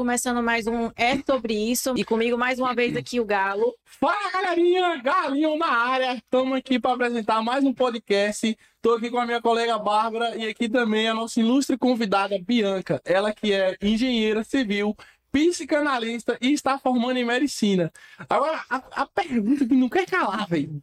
[0.00, 1.92] começando mais um É Sobre Isso.
[1.94, 3.74] E comigo mais uma vez aqui o Galo.
[3.84, 4.96] Fala, galerinha!
[4.96, 6.14] Galinho na área.
[6.14, 8.56] Estamos aqui para apresentar mais um podcast.
[8.76, 12.98] Estou aqui com a minha colega Bárbara e aqui também a nossa ilustre convidada Bianca.
[13.04, 14.96] Ela que é engenheira civil,
[15.30, 17.92] psicanalista e está formando em medicina.
[18.26, 20.82] Agora, a, a pergunta que não quer calar, velho.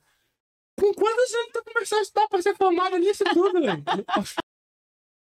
[0.79, 3.83] Com quantos anos tu começou a estudar para ser formada nisso tudo, velho?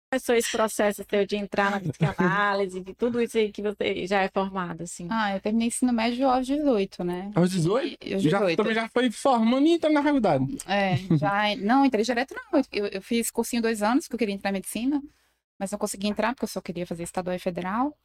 [0.10, 4.22] Começou esse processo seu de entrar na psicanálise, de tudo isso aí que você já
[4.22, 5.08] é formado, assim?
[5.12, 7.32] Ah, eu terminei ensino médio aos 18, né?
[7.36, 7.98] Aos 18?
[8.06, 8.58] E- aos Já, 18.
[8.58, 10.46] também já foi formando e entrando na faculdade.
[10.66, 11.56] É, já.
[11.58, 12.62] Não, entrei direto não.
[12.72, 15.02] Eu, eu fiz cursinho dois anos, porque eu queria entrar em medicina,
[15.60, 17.96] mas não consegui entrar, porque eu só queria fazer estadual e federal.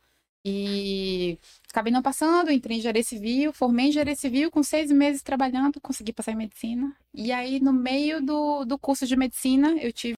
[0.44, 1.38] E
[1.70, 5.80] acabei não passando, entrei em engenharia civil, formei em engenharia civil, com seis meses trabalhando,
[5.80, 6.92] consegui passar em medicina.
[7.14, 10.14] E aí, no meio do, do curso de medicina, eu tive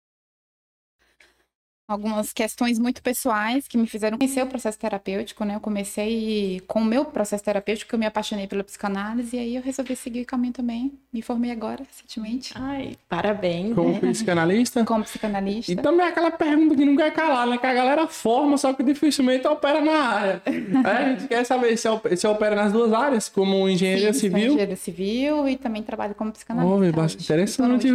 [1.86, 5.56] algumas questões muito pessoais que me fizeram conhecer o processo terapêutico, né?
[5.56, 9.56] Eu comecei com o meu processo terapêutico, que eu me apaixonei pela psicanálise, e aí
[9.56, 10.92] eu resolvi seguir o caminho também.
[11.12, 13.74] Me formei agora, recentemente, Ai, parabéns.
[13.74, 14.12] Como né?
[14.12, 14.84] psicanalista.
[14.84, 15.72] como psicanalista.
[15.72, 17.58] E também aquela pergunta que não quer calar, né?
[17.58, 20.42] Que a galera forma, só que dificilmente opera na área.
[20.46, 24.46] Aí a gente quer saber se se opera nas duas áreas, como Sim, sou civil.
[24.46, 26.76] engenheira civil e também trabalho como psicanalista.
[26.76, 27.86] Oh, é bastante interessante.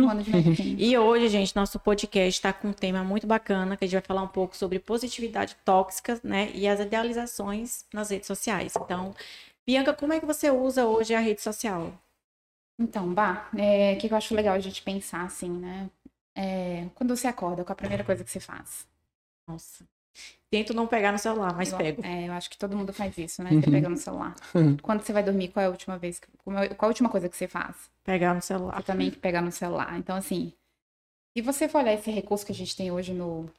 [0.78, 4.08] E hoje, gente, nosso podcast está com um tema muito bacana, que a gente vai
[4.08, 6.52] falar um pouco sobre positividade tóxica, né?
[6.54, 8.74] E as idealizações nas redes sociais.
[8.76, 9.14] Então,
[9.68, 11.94] Bianca, como é que você usa hoje a rede social?
[12.80, 15.90] Então, Bah, é, o que eu acho legal a gente pensar assim, né?
[16.36, 18.88] É, quando você acorda, qual a primeira coisa que você faz?
[19.48, 19.86] Nossa.
[20.50, 22.04] Tento não pegar no celular, mas eu, pego.
[22.04, 23.52] É, eu acho que todo mundo faz isso, né?
[23.52, 23.62] Uhum.
[23.62, 24.36] Você pega no celular.
[24.82, 26.20] Quando você vai dormir, qual é a última vez?
[26.20, 27.92] Que, é- qual a última coisa que você faz?
[28.04, 28.78] Pegar no celular.
[28.78, 29.98] Você também que pegar no celular.
[30.00, 30.52] Então, assim,
[31.38, 33.50] se você for olhar esse recurso que a gente tem hoje no,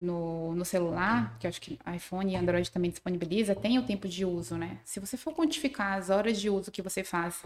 [0.00, 4.08] no, no celular, que eu acho que iPhone e Android também disponibiliza, tem o tempo
[4.08, 4.78] de uso, né?
[4.84, 7.44] Se você for quantificar as horas de uso que você faz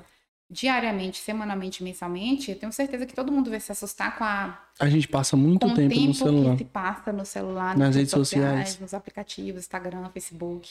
[0.49, 4.89] diariamente, semanalmente, mensalmente, eu tenho certeza que todo mundo vai se assustar com a A
[4.89, 6.53] gente passa muito com o tempo, tempo no celular.
[6.53, 8.79] que se passa no celular, Nas redes sociais.
[8.79, 10.71] nos aplicativos, Instagram, Facebook,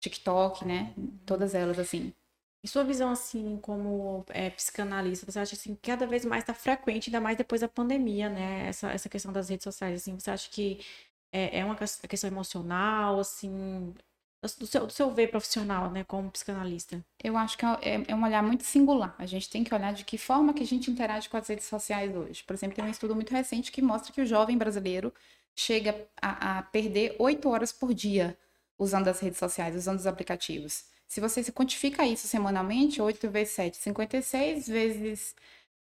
[0.00, 0.94] TikTok, né?
[1.26, 2.12] Todas elas, assim.
[2.62, 6.52] E sua visão, assim, como é, psicanalista, você acha assim, que cada vez mais está
[6.54, 8.66] frequente, ainda mais depois da pandemia, né?
[8.68, 10.80] Essa, essa questão das redes sociais, assim, você acha que
[11.32, 13.94] é, é uma ques- questão emocional, assim,
[14.58, 17.04] do seu, do seu ver profissional, né, como psicanalista?
[17.22, 19.14] Eu acho que é, é um olhar muito singular.
[19.18, 21.66] A gente tem que olhar de que forma que a gente interage com as redes
[21.66, 22.42] sociais hoje.
[22.44, 25.12] Por exemplo, tem um estudo muito recente que mostra que o jovem brasileiro
[25.56, 28.36] chega a, a perder oito horas por dia
[28.78, 30.84] usando as redes sociais, usando os aplicativos.
[31.06, 35.34] Se você se quantifica isso semanalmente, 8 vezes 7, 56 vezes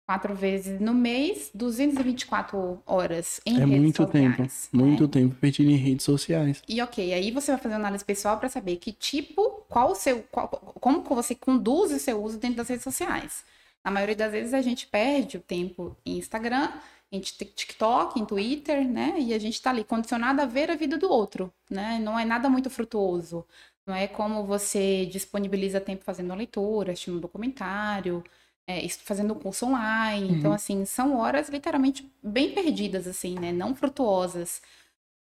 [0.07, 4.37] 4 vezes no mês, 224 horas em É redes muito sociais.
[4.37, 4.43] tempo.
[4.43, 4.49] né?
[4.73, 6.63] Muito tempo perdido em redes sociais.
[6.69, 9.95] E ok, aí você vai fazer uma análise pessoal para saber que tipo, qual o
[9.95, 10.49] seu, qual-
[10.81, 13.45] como você conduz o seu uso dentro das redes sociais.
[13.85, 16.71] Na maioria das vezes a gente perde o tempo em Instagram,
[17.11, 19.15] em Tik- TikTok, em Twitter, né?
[19.19, 21.99] E a gente tá ali condicionado a ver a vida do outro, né?
[22.01, 23.45] Não é nada muito frutuoso.
[23.87, 28.25] Não é como você disponibiliza tempo fazendo uma leitura, assistindo um documentário,
[28.67, 30.31] é, fazendo curso online.
[30.33, 33.53] Então, assim, são horas literalmente bem perdidas, assim, né?
[33.53, 34.61] Não frutuosas.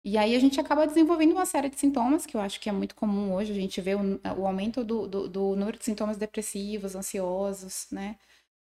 [0.04, 2.72] E aí a gente acaba desenvolvendo uma série de sintomas que eu acho que é
[2.72, 3.52] muito comum hoje.
[3.52, 8.16] A gente vê o, o aumento do, do, do número de sintomas depressivos, ansiosos, né?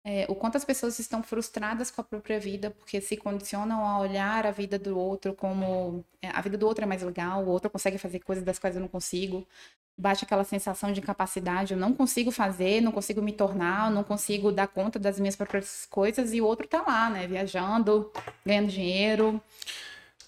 [0.04, 4.00] É, o quanto as pessoas estão frustradas com a própria vida porque se condicionam a
[4.00, 7.50] olhar a vida do outro como é, a vida do outro é mais legal, o
[7.50, 9.48] outro consegue fazer coisas das quais eu não consigo.
[10.02, 14.52] Bate aquela sensação de incapacidade, eu não consigo fazer, não consigo me tornar, não consigo
[14.52, 17.28] dar conta das minhas próprias coisas e o outro tá lá, né?
[17.28, 18.12] Viajando,
[18.44, 19.40] ganhando dinheiro.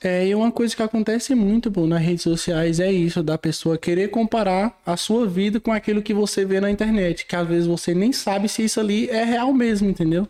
[0.04, 3.78] É, e uma coisa que acontece muito, pô, nas redes sociais é isso, da pessoa
[3.78, 7.66] querer comparar a sua vida com aquilo que você vê na internet, que às vezes
[7.66, 10.28] você nem sabe se isso ali é real mesmo, entendeu?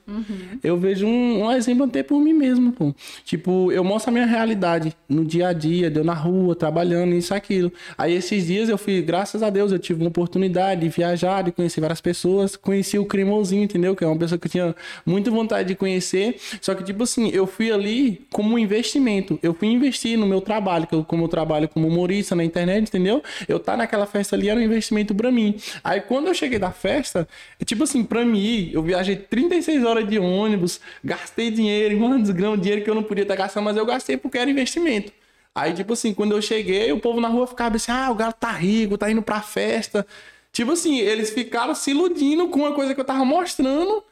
[0.64, 2.94] Eu vejo um, um exemplo até por mim mesmo, pô.
[3.26, 7.34] Tipo, eu mostro a minha realidade no dia a dia, deu na rua, trabalhando, isso,
[7.34, 7.74] aquilo.
[7.98, 11.52] Aí esses dias eu fui, graças a Deus, eu tive uma oportunidade de viajar, de
[11.52, 13.96] conhecer várias pessoas, conheci o Cremosinho, entendeu?
[13.96, 17.30] Que é uma pessoa que eu tinha muita vontade de conhecer, só que, tipo assim,
[17.30, 21.24] eu fui ali como um investimento, eu fui investir no meu trabalho, que eu, como
[21.24, 23.24] eu trabalho como humorista na internet, entendeu?
[23.48, 25.56] Eu tá naquela festa ali era um investimento pra mim.
[25.82, 27.28] Aí quando eu cheguei da festa,
[27.60, 32.58] é tipo assim, pra mim, eu viajei 36 horas de ônibus, gastei dinheiro, mano, desgrama
[32.58, 35.14] dinheiro que eu não podia estar gastando, mas eu gastei porque era investimento.
[35.56, 38.34] Aí, tipo assim, quando eu cheguei, o povo na rua ficava assim, ah, o galo
[38.34, 40.06] tá rico, tá indo pra festa.
[40.52, 44.04] Tipo assim, eles ficaram se iludindo com uma coisa que eu tava mostrando.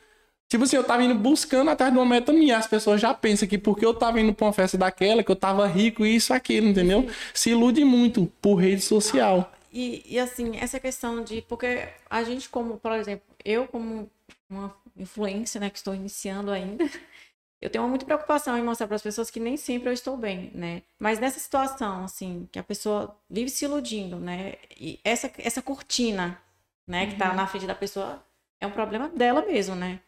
[0.51, 2.57] Tipo assim, eu tava indo buscando atrás de uma meta minha.
[2.57, 5.35] As pessoas já pensam que porque eu tava indo pra uma festa daquela, que eu
[5.35, 7.09] tava rico, isso, aquilo, entendeu?
[7.33, 9.49] Se ilude muito por rede social.
[9.71, 11.41] e, e assim, essa questão de.
[11.43, 14.11] Porque a gente, como, por exemplo, eu, como
[14.49, 16.83] uma influência, né, que estou iniciando ainda,
[17.61, 20.51] eu tenho muita preocupação em mostrar para as pessoas que nem sempre eu estou bem,
[20.53, 20.81] né?
[20.99, 24.55] Mas nessa situação, assim, que a pessoa vive se iludindo, né?
[24.77, 26.37] E essa, essa cortina,
[26.85, 27.37] né, que está uhum.
[27.37, 28.21] na frente da pessoa,
[28.59, 30.01] é um problema dela mesmo, né?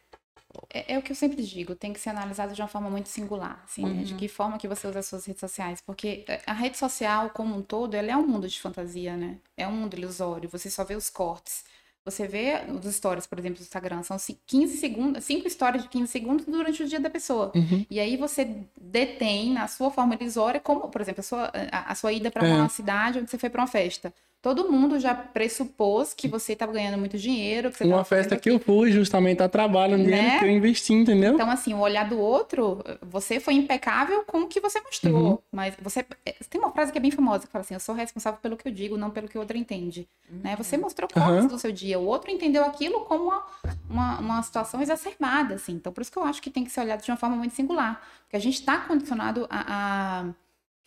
[0.69, 3.09] É, é, o que eu sempre digo, tem que ser analisado de uma forma muito
[3.09, 3.93] singular, assim, uhum.
[3.93, 4.03] né?
[4.03, 4.19] De uhum.
[4.19, 5.81] que forma que você usa as suas redes sociais.
[5.81, 9.37] Porque é, a rede social, como um todo, ela é um mundo de fantasia, né?
[9.57, 11.63] É um mundo ilusório, você só vê os cortes.
[12.05, 16.11] Você vê os stories, por exemplo, do Instagram, são 15 segundos, 5 histórias de 15
[16.11, 17.53] segundos durante o dia da pessoa.
[17.55, 17.85] Uhum.
[17.89, 21.95] E aí você detém na sua forma ilusória, como, por exemplo, a sua, a, a
[21.95, 22.53] sua ida para é.
[22.55, 26.73] uma cidade onde você foi para uma festa todo mundo já pressupôs que você estava
[26.73, 27.71] ganhando muito dinheiro.
[27.79, 30.03] Uma festa que eu fui justamente a trabalho, né?
[30.03, 31.35] dinheiro que eu investi, entendeu?
[31.35, 35.15] Então, assim, o olhar do outro, você foi impecável com o que você mostrou.
[35.15, 35.37] Uhum.
[35.49, 36.05] Mas você.
[36.25, 38.57] É, tem uma frase que é bem famosa que fala assim: eu sou responsável pelo
[38.57, 40.09] que eu digo, não pelo que o outro entende.
[40.29, 40.41] Uhum.
[40.43, 40.55] Né?
[40.57, 41.47] Você mostrou coisas uhum.
[41.47, 43.45] do seu dia, o outro entendeu aquilo como uma,
[43.89, 45.71] uma, uma, situação exacerbada, assim.
[45.75, 47.55] Então, por isso que eu acho que tem que ser olhado de uma forma muito
[47.55, 48.01] singular.
[48.23, 50.25] Porque a gente está condicionado a, a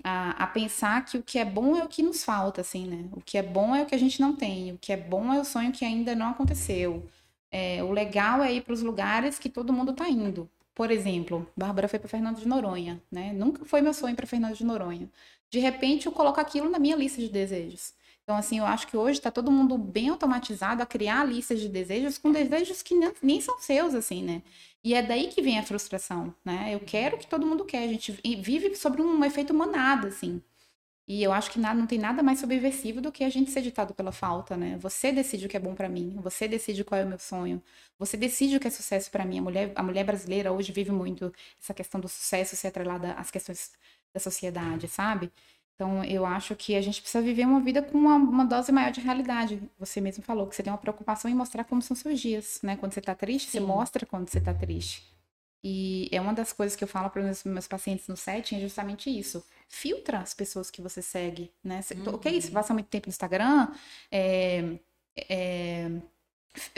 [0.08, 3.08] a, a, pensar que o que é bom é o que nos falta, assim, né?
[3.12, 5.32] O que é bom é o que a gente não tem, o que é bom
[5.32, 7.04] é o sonho que ainda não aconteceu.
[7.50, 10.48] É, o legal é ir para os lugares que todo mundo está indo.
[10.76, 13.32] Por exemplo, Bárbara foi para Fernando de Noronha, né?
[13.32, 15.10] Nunca foi meu sonho para Fernando de Noronha.
[15.50, 17.92] De repente, eu coloco aquilo na minha lista de desejos.
[18.22, 21.68] Então, assim, eu acho que hoje está todo mundo bem automatizado a criar listas de
[21.68, 24.42] desejos com desejos que nem são seus, assim, né?
[24.86, 26.72] E é daí que vem a frustração, né?
[26.72, 27.82] Eu quero que todo mundo quer.
[27.82, 30.40] A gente vive sobre um efeito manada, assim.
[31.08, 33.62] E eu acho que nada, não tem nada mais subversivo do que a gente ser
[33.62, 34.78] ditado pela falta, né?
[34.78, 37.62] Você decide o que é bom para mim, você decide qual é o meu sonho,
[37.98, 39.40] você decide o que é sucesso para mim.
[39.40, 43.30] A mulher, a mulher brasileira hoje vive muito essa questão do sucesso ser atrelada às
[43.30, 43.72] questões
[44.14, 45.32] da sociedade, sabe?
[45.76, 48.90] Então, eu acho que a gente precisa viver uma vida com uma, uma, dose maior
[48.90, 49.60] de realidade.
[49.78, 52.76] Você mesmo falou que você tem uma preocupação em mostrar como são seus dias, né?
[52.76, 53.58] Quando você tá triste, Sim.
[53.58, 55.02] você mostra quando você tá triste.
[55.62, 58.56] E é uma das coisas que eu falo para os meus, meus, pacientes no setting
[58.56, 59.44] é justamente isso.
[59.68, 61.80] Filtra as pessoas que você segue, né?
[61.94, 62.14] Uhum.
[62.14, 63.68] Ok, você passa muito tempo no Instagram,
[64.10, 64.78] é,
[65.28, 65.90] é,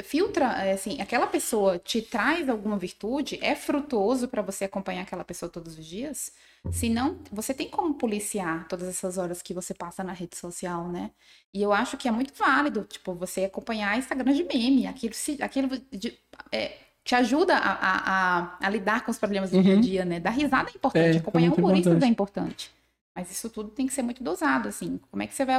[0.03, 5.25] filtra, é, assim, aquela pessoa te traz alguma virtude, é frutuoso para você acompanhar aquela
[5.25, 6.33] pessoa todos os dias?
[6.73, 10.89] Se não, você tem como policiar todas essas horas que você passa na rede social,
[10.89, 11.11] né?
[11.55, 15.69] E eu acho que é muito válido, tipo, você acompanhar Instagram de meme, aquilo, aquilo
[15.91, 16.19] de,
[16.53, 19.63] é, te ajuda a, a, a, a, lidar com os problemas do uhum.
[19.63, 19.81] dia a uhum.
[19.81, 20.21] dia, né?
[20.21, 22.05] Dar risada é importante, é, acompanhar humoristas importante.
[22.05, 22.79] é importante.
[23.15, 25.01] Mas isso tudo tem que ser muito dosado, assim.
[25.11, 25.57] Como é que você vai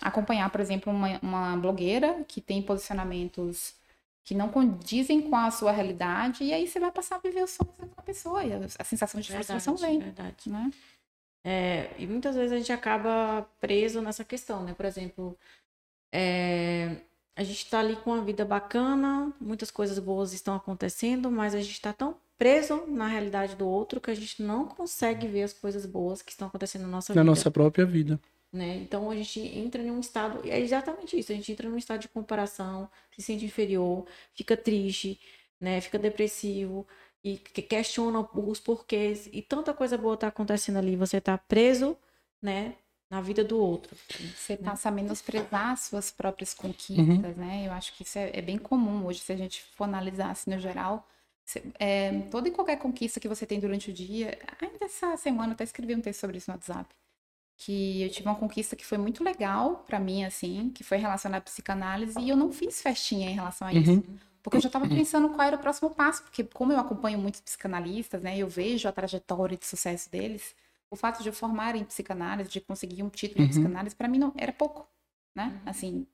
[0.00, 3.74] acompanhar, por exemplo, uma, uma blogueira que tem posicionamentos
[4.24, 7.50] que não condizem com a sua realidade, e aí você vai passar a viver os
[7.50, 9.98] sonhos daquela pessoa, e a, a sensação de verdade, frustração vem.
[9.98, 10.48] Verdade.
[10.48, 10.70] Né?
[11.44, 14.72] É, e muitas vezes a gente acaba preso nessa questão, né?
[14.72, 15.36] Por exemplo,
[16.10, 16.96] é,
[17.36, 21.60] a gente está ali com uma vida bacana, muitas coisas boas estão acontecendo, mas a
[21.60, 25.52] gente está tão preso na realidade do outro que a gente não consegue ver as
[25.52, 27.24] coisas boas que estão acontecendo na nossa na vida.
[27.24, 28.18] Na nossa própria vida.
[28.54, 28.76] Né?
[28.76, 32.02] Então a gente entra em um estado, é exatamente isso, a gente entra num estado
[32.02, 35.20] de comparação, se sente inferior, fica triste,
[35.60, 35.80] né?
[35.80, 36.86] Fica depressivo
[37.24, 41.98] e questiona os porquês e tanta coisa boa tá acontecendo ali, você tá preso,
[42.40, 42.76] né?
[43.10, 43.96] Na vida do outro.
[44.36, 47.44] Você passa a menosprezar as suas próprias conquistas, uhum.
[47.44, 47.64] né?
[47.66, 50.50] Eu acho que isso é, é, bem comum hoje, se a gente for analisar assim
[50.50, 51.08] no geral.
[51.44, 54.38] Você, é, toda e qualquer conquista que você tem durante o dia.
[54.60, 56.94] Ainda essa semana eu até escrevi um texto sobre isso no WhatsApp
[57.56, 61.38] que eu tive uma conquista que foi muito legal para mim, assim, que foi relacionada
[61.38, 63.92] à psicanálise, e eu não fiz festinha em relação a isso.
[63.92, 64.18] Uhum.
[64.42, 67.40] Porque eu já estava pensando qual era o próximo passo, porque como eu acompanho muitos
[67.40, 70.54] psicanalistas, né, eu vejo a trajetória de sucesso deles,
[70.90, 73.46] o fato de eu formar em psicanálise, de conseguir um título uhum.
[73.46, 74.86] em psicanálise, para mim não era pouco,
[75.34, 75.60] né?
[75.64, 76.06] Assim,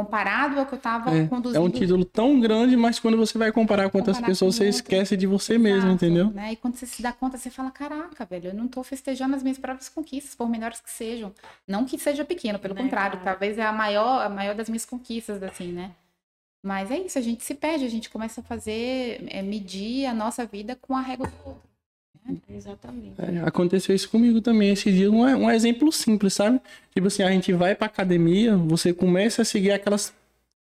[0.00, 1.56] comparado ao que eu estava é, conduzindo.
[1.56, 4.64] É um título tão grande, mas quando você vai comparar com outras comparar pessoas, com
[4.64, 6.26] você esquece de você Exato, mesmo, entendeu?
[6.30, 6.52] Né?
[6.52, 9.42] E quando você se dá conta, você fala: caraca, velho, eu não estou festejando as
[9.42, 11.32] minhas próprias conquistas, por menores que sejam.
[11.66, 14.84] Não que seja pequeno, pelo né, contrário, talvez é a maior, a maior das minhas
[14.84, 15.92] conquistas, assim, né?
[16.62, 20.12] Mas é isso, a gente se perde, a gente começa a fazer, é, medir a
[20.12, 21.69] nossa vida com a régua do outro.
[22.48, 23.14] Exatamente.
[23.18, 25.10] É, aconteceu isso comigo também esse dia.
[25.10, 26.60] Um, um exemplo simples, sabe?
[26.94, 30.12] Tipo assim, a gente vai pra academia, você começa a seguir aquelas.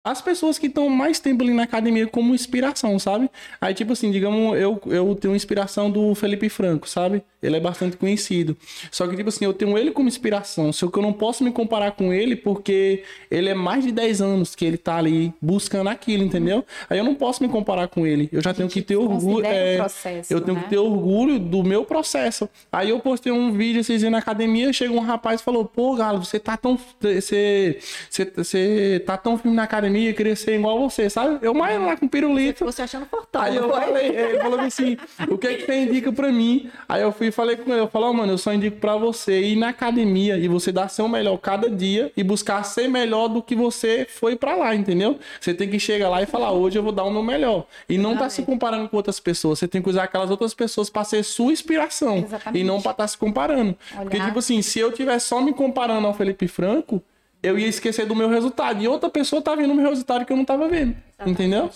[0.04, 3.30] As pessoas que estão mais tempo ali na academia como inspiração, sabe?
[3.60, 7.22] Aí, tipo assim, digamos, eu, eu tenho inspiração do Felipe Franco, sabe?
[7.42, 8.56] Ele é bastante conhecido.
[8.92, 10.74] Só que, tipo assim, eu tenho ele como inspiração.
[10.74, 14.22] Só que eu não posso me comparar com ele porque ele é mais de 10
[14.22, 16.66] anos que ele tá ali buscando aquilo, entendeu?
[16.90, 18.30] Aí eu não posso me comparar com ele.
[18.32, 19.46] Eu já tenho que ter orgulho.
[19.46, 20.64] É, processo, eu tenho né?
[20.64, 22.50] que ter orgulho do meu processo.
[22.72, 25.96] Aí eu postei um vídeo esses dias na academia, chega um rapaz e falou: Pô,
[25.96, 26.78] Galo, você tá tão.
[27.00, 27.80] Você,
[28.10, 31.40] você, você tá tão firme na academia, queria ser igual você, sabe?
[31.42, 32.66] Eu mais lá com pirulito.
[32.66, 33.42] Você achando fortão.
[33.42, 36.70] Aí eu falei, ele falou assim, o que é que você indica pra mim?
[36.88, 38.96] Aí eu fui e falei com ele, eu falei, ó, mano, eu só indico pra
[38.98, 43.28] você ir na academia e você dar seu melhor cada dia e buscar ser melhor
[43.28, 45.18] do que você foi pra lá, entendeu?
[45.40, 47.66] Você tem que chegar lá e falar, hoje eu vou dar o meu melhor.
[47.88, 50.90] E não tá se comparando com outras pessoas, você tem que usar aquelas outras pessoas
[50.90, 52.18] pra ser sua inspiração.
[52.18, 52.62] Exatamente.
[52.62, 53.78] E não pra estar se comparando.
[53.96, 54.28] Porque, Olhar.
[54.28, 57.02] tipo assim, se eu tivesse só me comparando ao Felipe Franco,
[57.42, 58.82] eu ia esquecer do meu resultado.
[58.84, 60.96] E outra pessoa tá vendo o meu resultado que eu não tava vendo.
[61.26, 61.70] Entendeu?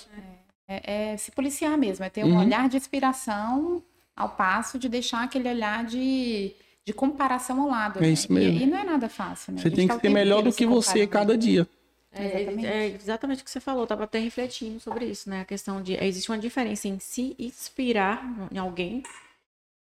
[0.68, 2.40] É, é se policiar mesmo, é ter um Uhum.
[2.40, 3.82] olhar de inspiração
[4.16, 6.54] ao passo de deixar aquele olhar de,
[6.86, 8.00] de comparação ao lado.
[8.00, 8.10] É né?
[8.10, 8.60] isso E- mesmo.
[8.62, 9.62] E, não é nada fácil, né?
[9.62, 11.10] Você tem tá que ser melhor do que se você comparando.
[11.10, 11.68] cada dia.
[12.16, 12.66] É, Exatamente.
[12.68, 15.42] é exatamente o que você falou, tava até refletindo sobre isso, né?
[15.42, 19.02] A questão de existe uma diferença em se inspirar em alguém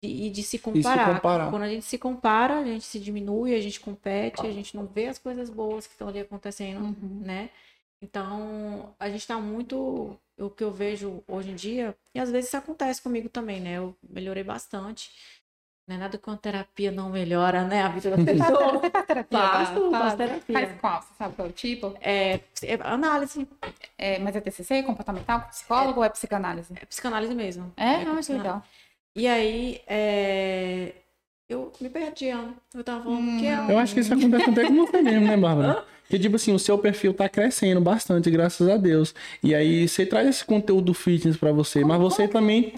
[0.01, 1.15] e, e de se comparar.
[1.15, 1.49] comparar.
[1.49, 4.85] Quando a gente se compara, a gente se diminui, a gente compete, a gente não
[4.85, 7.21] vê as coisas boas que estão ali acontecendo, Uhum.
[7.21, 7.49] né?
[8.01, 10.19] Então, a gente tá muito.
[10.37, 13.77] O que eu vejo hoje em dia, e às vezes isso acontece comigo também, né?
[13.77, 15.09] Eu melhorei bastante.
[15.87, 17.83] Não é nada que uma terapia não melhora, né?
[17.83, 18.81] A vida da pessoa.
[18.81, 19.39] Você faz terapia?
[19.39, 20.67] Faço, Faz- faço terapia.
[20.67, 21.01] Faz qual?
[21.01, 21.93] Você sabe qual é o tipo?
[22.01, 22.33] É,
[22.63, 23.47] é análise,
[23.97, 26.73] É, mas é TCC, comportamental, psicólogo ou é psicanálise?
[26.75, 27.71] é psicanálise mesmo.
[27.77, 28.37] É, com não, que psicanálise.
[28.43, 28.63] legal.
[29.15, 30.93] E aí, é,
[31.49, 32.25] eu me perdi.
[32.73, 33.37] Eu tava falando Hum.
[33.39, 35.85] que é Eu acho que isso acontece até com você mesmo, né, Bárbara?
[36.09, 39.13] Que tipo assim, o seu perfil tá crescendo bastante, graças a Deus.
[39.41, 42.73] E aí você traz esse conteúdo fitness pra você, mas você também,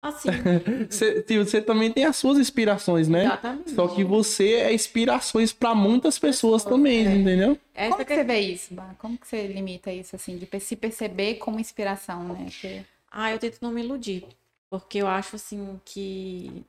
[0.00, 0.28] assim.
[0.88, 3.24] você, tipo, você também tem as suas inspirações, né?
[3.24, 3.70] Exatamente.
[3.72, 7.58] Só que você é inspirações pra muitas pessoas também, entendeu?
[7.74, 8.94] Essa Como que que- você vê isso, Bá?
[8.98, 12.44] Como que você limita isso, assim, de se perceber como inspiração, né?
[12.44, 14.24] Porque- Ah, eu tento não me iludir.
[14.70, 16.62] Porque eu acho assim que.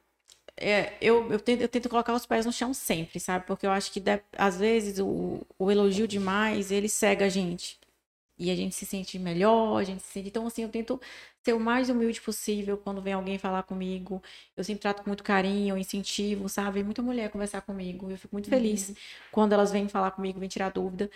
[0.56, 3.46] É, eu, eu, tento, eu tento colocar os pés no chão sempre, sabe?
[3.46, 7.80] Porque eu acho que de- às vezes o, o elogio demais, ele cega a gente.
[8.38, 10.30] E a gente se sente melhor, a gente se sente.
[10.30, 11.00] Então, assim, eu tento
[11.44, 14.22] ser o mais humilde possível quando vem alguém falar comigo.
[14.58, 16.74] Eu sempre trato com muito carinho, incentivo, sabe?
[16.76, 18.10] Vem muita mulher conversar comigo.
[18.12, 18.94] Eu fico muito feliz
[19.32, 21.10] quando elas vêm falar comigo, vêm tirar dúvida.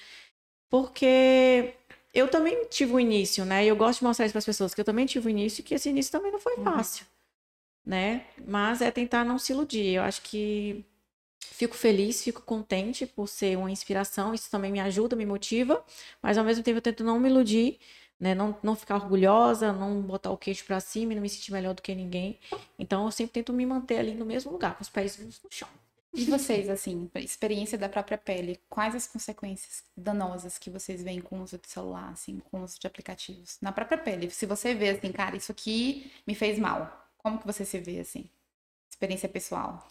[0.70, 1.74] Porque
[2.13, 3.63] eu também tive um início, né?
[3.65, 5.62] E eu gosto de mostrar isso para as pessoas, que eu também tive um início
[5.62, 7.06] e que esse início também não foi fácil,
[7.88, 8.25] né?
[8.46, 9.96] Mas é tentar não se iludir.
[9.96, 10.86] Eu acho que
[11.39, 15.84] fico feliz, fico contente por ser uma inspiração, isso também me ajuda, me motiva,
[16.22, 17.79] mas ao mesmo tempo eu tento não me iludir,
[18.20, 18.36] né?
[18.36, 21.74] Não, não ficar orgulhosa, não botar o queixo para cima e não me sentir melhor
[21.74, 22.38] do que ninguém.
[22.77, 25.70] Então eu sempre tento me manter ali no mesmo lugar, com os pés no chão.
[26.13, 31.39] E vocês, assim, experiência da própria pele, quais as consequências danosas que vocês veem com
[31.39, 33.58] o uso de celular, assim, com o uso de aplicativos?
[33.62, 37.46] Na própria pele, se você vê assim, cara, isso aqui me fez mal, como que
[37.48, 38.29] você se vê, assim?
[38.89, 39.86] Experiência pessoal.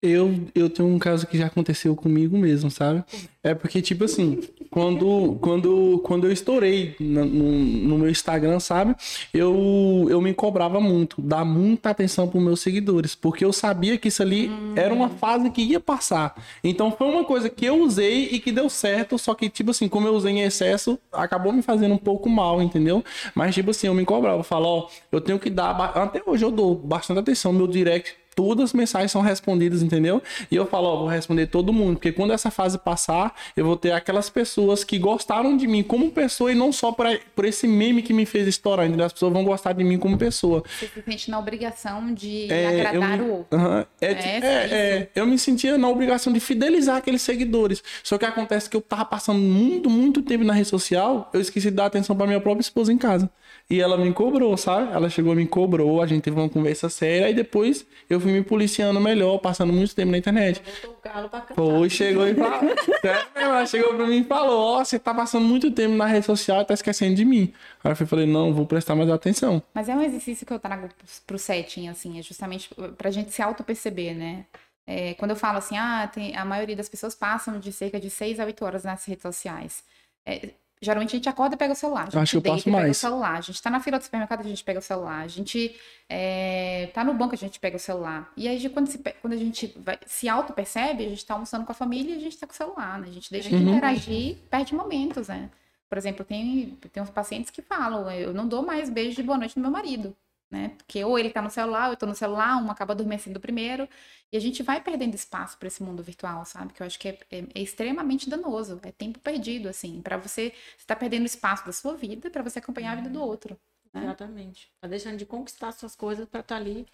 [0.00, 3.02] Eu, eu tenho um caso que já aconteceu comigo mesmo, sabe?
[3.42, 4.40] É porque, tipo assim,
[4.70, 8.94] quando, quando, quando eu estourei no, no meu Instagram, sabe?
[9.34, 14.06] Eu, eu me cobrava muito, dar muita atenção pros meus seguidores, porque eu sabia que
[14.06, 16.40] isso ali era uma fase que ia passar.
[16.62, 19.88] Então foi uma coisa que eu usei e que deu certo, só que, tipo assim,
[19.88, 23.04] como eu usei em excesso, acabou me fazendo um pouco mal, entendeu?
[23.34, 26.44] Mas, tipo assim, eu me cobrava, eu falo, ó, eu tenho que dar, até hoje
[26.44, 30.22] eu dou bastante atenção no meu direct todas as mensagens são respondidas, entendeu?
[30.48, 33.76] E eu falo, ó, vou responder todo mundo, porque quando essa fase passar, eu vou
[33.76, 37.66] ter aquelas pessoas que gostaram de mim como pessoa e não só por, por esse
[37.66, 39.06] meme que me fez estourar, entendeu?
[39.06, 40.62] As pessoas vão gostar de mim como pessoa.
[40.78, 43.58] Você se sente na obrigação de É, agradar eu o outro.
[44.00, 47.82] É, É, é, é, eu me sentia na obrigação de fidelizar aqueles seguidores.
[48.04, 51.70] Só que acontece que eu tava passando muito, muito tempo na rede social, eu esqueci
[51.70, 53.28] de dar atenção pra minha própria esposa em casa.
[53.70, 54.92] E ela me cobrou, sabe?
[54.92, 58.27] Ela chegou e me cobrou, a gente teve uma conversa séria, aí depois eu fui
[58.30, 60.62] me policiando melhor, passando muito tempo na internet.
[61.02, 61.54] Cantar.
[61.54, 62.60] Foi, chegou e falou.
[63.34, 66.60] Ela chegou pra mim e falou: Ó, você tá passando muito tempo na rede social
[66.60, 67.52] e tá esquecendo de mim.
[67.82, 69.62] Aí eu falei: Não, vou prestar mais atenção.
[69.74, 70.88] Mas é um exercício que eu trago
[71.26, 74.44] pro setting, assim, é justamente pra gente se auto-perceber, né?
[74.86, 78.08] É, quando eu falo assim, ah, tem- a maioria das pessoas passam de cerca de
[78.08, 79.84] 6 a 8 horas nas redes sociais.
[80.24, 80.48] É,
[80.80, 82.02] geralmente a gente acorda e pega o celular.
[82.02, 82.96] A gente Acho que eu passo e pega mais.
[82.96, 83.36] o celular.
[83.36, 85.20] A gente tá na fila do supermercado, a gente pega o celular.
[85.22, 85.74] A gente
[86.08, 88.32] é, tá no banco, a gente pega o celular.
[88.36, 91.64] E aí, de quando, se quando a gente vai- se auto-percebe, a gente tá almoçando
[91.64, 93.08] com a família e a gente tá com o celular, né?
[93.08, 93.76] A gente deixa de Uhum.
[93.76, 95.50] interagir, perde momentos, né?
[95.88, 99.38] Por exemplo, tem, tem uns pacientes que falam, eu não dou mais beijo de boa
[99.38, 100.14] noite no meu marido.
[100.50, 100.70] Né?
[100.78, 103.88] Porque ou ele tá no celular, ou eu tô no celular, um acaba adormecendo primeiro,
[104.32, 106.72] e a gente vai perdendo espaço para esse mundo virtual, sabe?
[106.72, 110.52] Que eu acho que é, é, é extremamente danoso, é tempo perdido, assim, para você,
[110.76, 113.58] você tá perdendo espaço da sua vida para você acompanhar a vida do outro.
[113.92, 114.04] Né?
[114.04, 114.70] Exatamente.
[114.80, 116.86] Tá deixando de conquistar suas coisas para estar tá ali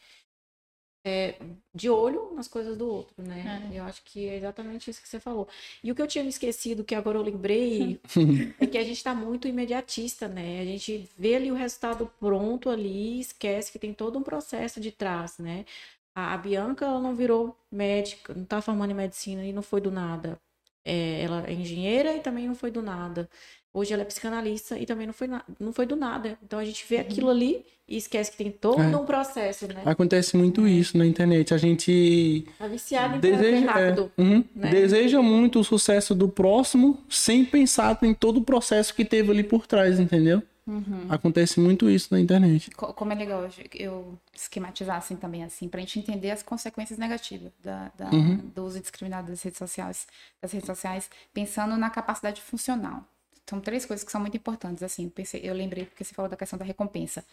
[1.05, 1.35] é,
[1.75, 3.69] de olho nas coisas do outro, né?
[3.71, 3.79] É.
[3.79, 5.47] Eu acho que é exatamente isso que você falou.
[5.83, 8.01] E o que eu tinha me esquecido, que agora eu lembrei,
[8.59, 10.61] é que a gente está muito imediatista, né?
[10.61, 14.91] A gente vê ali o resultado pronto ali, esquece que tem todo um processo de
[14.91, 15.67] trás, né?
[16.15, 19.81] A, a Bianca, ela não virou médica, não está formando em medicina e não foi
[19.81, 20.41] do nada.
[20.87, 23.29] É, ela é engenheira e também não foi do nada.
[23.75, 25.29] Hoje ela é psicanalista e também não foi,
[25.59, 26.39] não foi do nada.
[26.45, 28.97] Então a gente vê aquilo ali e esquece que tem todo é.
[28.97, 29.83] um processo, né?
[29.85, 31.53] Acontece muito isso na internet.
[31.53, 32.47] A gente.
[32.57, 34.13] Tá viciado em deseja, rápido.
[34.17, 34.71] É, uhum, né?
[34.71, 39.43] Deseja muito o sucesso do próximo sem pensar em todo o processo que teve ali
[39.43, 40.41] por trás, entendeu?
[40.67, 41.07] Uhum.
[41.09, 42.71] Acontece muito isso na internet.
[42.71, 47.91] Como é legal eu esquematizar assim também, assim, pra gente entender as consequências negativas da,
[47.99, 48.37] da uhum.
[48.37, 50.07] do uso indiscriminado das redes sociais,
[50.41, 53.05] das redes sociais, pensando na capacidade funcional
[53.47, 56.31] são três coisas que são muito importantes, assim, eu, pensei, eu lembrei porque você falou
[56.31, 57.25] da questão da recompensa.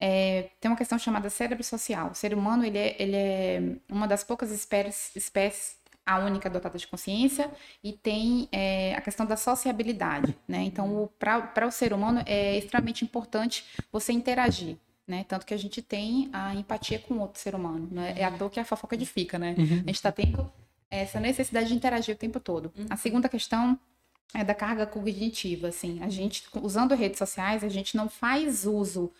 [0.00, 2.10] É, tem uma questão chamada cérebro social.
[2.10, 6.78] O ser humano, ele é, ele é uma das poucas espécies, espécies a única dotada
[6.78, 7.50] de consciência
[7.82, 10.62] e tem é, a questão da sociabilidade, né?
[10.62, 15.24] Então, para o ser humano é extremamente importante você interagir, né?
[15.26, 18.14] Tanto que a gente tem a empatia com outro ser humano, né?
[18.16, 19.56] É a dor que a fofoca edifica, né?
[19.58, 19.64] Uhum.
[19.64, 20.48] A gente está tendo
[20.88, 22.72] essa necessidade de interagir o tempo todo.
[22.78, 22.86] Uhum.
[22.88, 23.76] A segunda questão
[24.34, 26.02] é da carga cognitiva, assim.
[26.02, 29.12] A gente, usando redes sociais, a gente não faz uso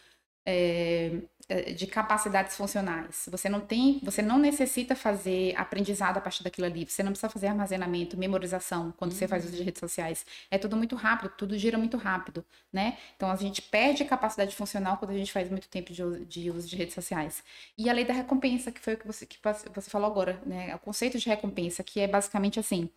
[0.44, 1.20] é,
[1.76, 3.28] de capacidades funcionais.
[3.30, 6.84] Você não tem, você não necessita fazer aprendizado a partir daquilo ali.
[6.86, 9.18] Você não precisa fazer armazenamento, memorização quando uhum.
[9.18, 10.26] você faz uso de redes sociais.
[10.50, 12.98] É tudo muito rápido, tudo gira muito rápido, né?
[13.16, 16.68] Então a gente perde capacidade funcional quando a gente faz muito tempo de, de uso
[16.68, 17.42] de redes sociais.
[17.76, 19.38] E a lei da recompensa, que foi o que você, que
[19.74, 20.74] você falou agora, né?
[20.74, 22.90] O conceito de recompensa, que é basicamente assim: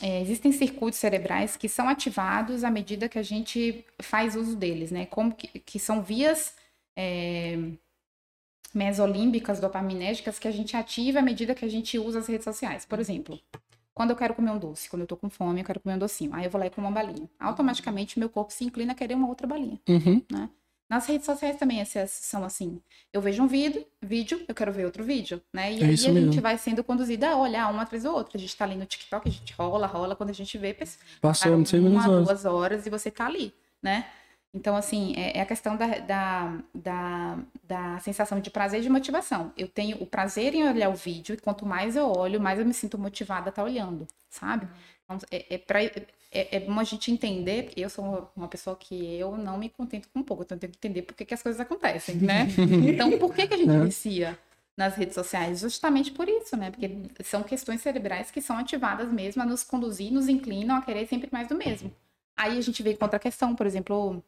[0.00, 4.90] é, existem circuitos cerebrais que são ativados à medida que a gente faz uso deles,
[4.90, 5.06] né?
[5.06, 6.54] Como que, que são vias
[6.96, 7.56] é,
[8.74, 12.84] mesolímbicas dopaminérgicas que a gente ativa à medida que a gente usa as redes sociais.
[12.84, 13.38] Por exemplo,
[13.94, 15.98] quando eu quero comer um doce, quando eu tô com fome, eu quero comer um
[15.98, 16.34] docinho.
[16.34, 17.30] Aí eu vou lá e como uma balinha.
[17.38, 20.20] Automaticamente meu corpo se inclina a querer uma outra balinha, uhum.
[20.30, 20.50] né?
[20.88, 22.80] Nas redes sociais também são assim.
[23.12, 25.72] Eu vejo um vídeo, vídeo, eu quero ver outro vídeo, né?
[25.72, 26.32] E é aí a mesmo.
[26.32, 28.36] gente vai sendo conduzida a olhar uma atrás do outro.
[28.36, 30.76] A gente tá ali no TikTok, a gente rola, rola, quando a gente vê,
[31.20, 34.06] passou não sei uma, duas horas e você tá ali, né?
[34.54, 38.88] Então, assim, é, é a questão da, da, da, da, sensação de prazer e de
[38.88, 39.52] motivação.
[39.58, 42.64] Eu tenho o prazer em olhar o vídeo, e quanto mais eu olho, mais eu
[42.64, 44.68] me sinto motivada a estar tá olhando, sabe?
[45.04, 45.98] Então, é, é, pra, é,
[46.30, 50.22] é bom a gente entender, eu sou uma pessoa que eu não me contento com
[50.22, 52.46] pouco, então eu tenho que entender por que, que as coisas acontecem, né?
[52.88, 54.38] então, por que, que a gente inicia
[54.76, 55.60] nas redes sociais?
[55.60, 56.70] Justamente por isso, né?
[56.70, 56.88] Porque
[57.24, 61.28] são questões cerebrais que são ativadas mesmo a nos conduzir, nos inclinam a querer sempre
[61.32, 61.90] mais do mesmo.
[62.36, 64.22] Aí a gente vê contra a questão, por exemplo,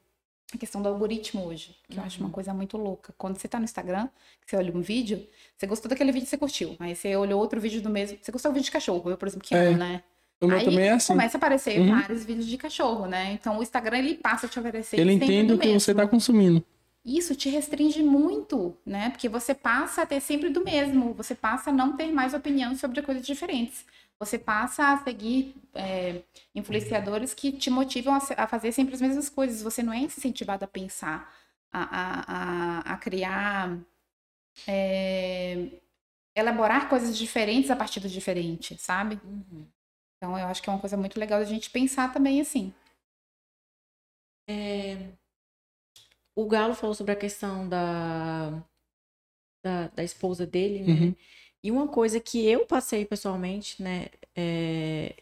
[0.55, 2.03] a questão do algoritmo hoje, que uhum.
[2.03, 2.33] eu acho uma uhum.
[2.33, 3.13] coisa muito louca.
[3.19, 4.09] Quando você tá no Instagram,
[4.45, 6.77] você olha um vídeo, você gostou daquele vídeo, você curtiu.
[6.79, 8.19] Aí você olhou outro vídeo do mesmo.
[8.21, 9.67] Você gostou do vídeo de cachorro, eu, por exemplo, que é.
[9.67, 10.03] amo, né?
[10.41, 11.15] O meu Aí também é assim.
[11.15, 11.99] começa a aparecer uhum.
[11.99, 13.33] vários vídeos de cachorro, né?
[13.33, 15.01] Então o Instagram ele passa a te oferecer.
[15.01, 15.81] Ele entende o que mesmo.
[15.81, 16.63] você está consumindo.
[17.05, 19.11] Isso te restringe muito, né?
[19.11, 21.15] Porque você passa a ter sempre do mesmo.
[21.15, 23.87] Você passa a não ter mais opinião sobre coisas diferentes.
[24.19, 26.23] Você passa a seguir é,
[26.55, 29.63] influenciadores que te motivam a, a, fazer sempre as mesmas coisas.
[29.63, 31.33] Você não é incentivado a pensar,
[31.71, 33.79] a, a, a, a criar.
[34.67, 35.81] É,
[36.37, 39.19] elaborar coisas diferentes a partir do diferente, sabe?
[39.25, 39.67] Uhum.
[40.17, 42.75] Então, eu acho que é uma coisa muito legal a gente pensar também assim.
[44.49, 45.13] É...
[46.35, 48.63] O Galo falou sobre a questão da,
[49.65, 50.93] da, da esposa dele, né?
[50.93, 51.15] Uhum.
[51.63, 55.15] E uma coisa que eu passei pessoalmente, né, é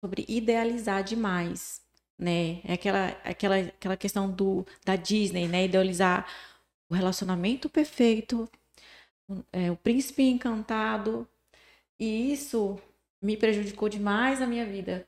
[0.00, 1.82] sobre idealizar demais,
[2.18, 2.60] né?
[2.64, 5.64] É aquela, aquela, aquela questão do, da Disney, né?
[5.64, 6.26] Idealizar
[6.88, 8.48] o relacionamento perfeito,
[9.52, 11.28] é, o príncipe encantado.
[11.98, 12.78] E isso
[13.22, 15.06] me prejudicou demais na minha vida.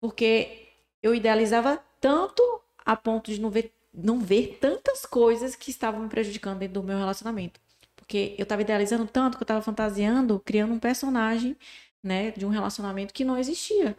[0.00, 0.68] Porque
[1.02, 2.42] eu idealizava tanto
[2.84, 6.86] a ponto de não ver, não ver tantas coisas que estavam me prejudicando dentro do
[6.86, 7.60] meu relacionamento.
[8.02, 11.56] Porque eu estava idealizando tanto que eu estava fantasiando, criando um personagem,
[12.02, 13.96] né, de um relacionamento que não existia.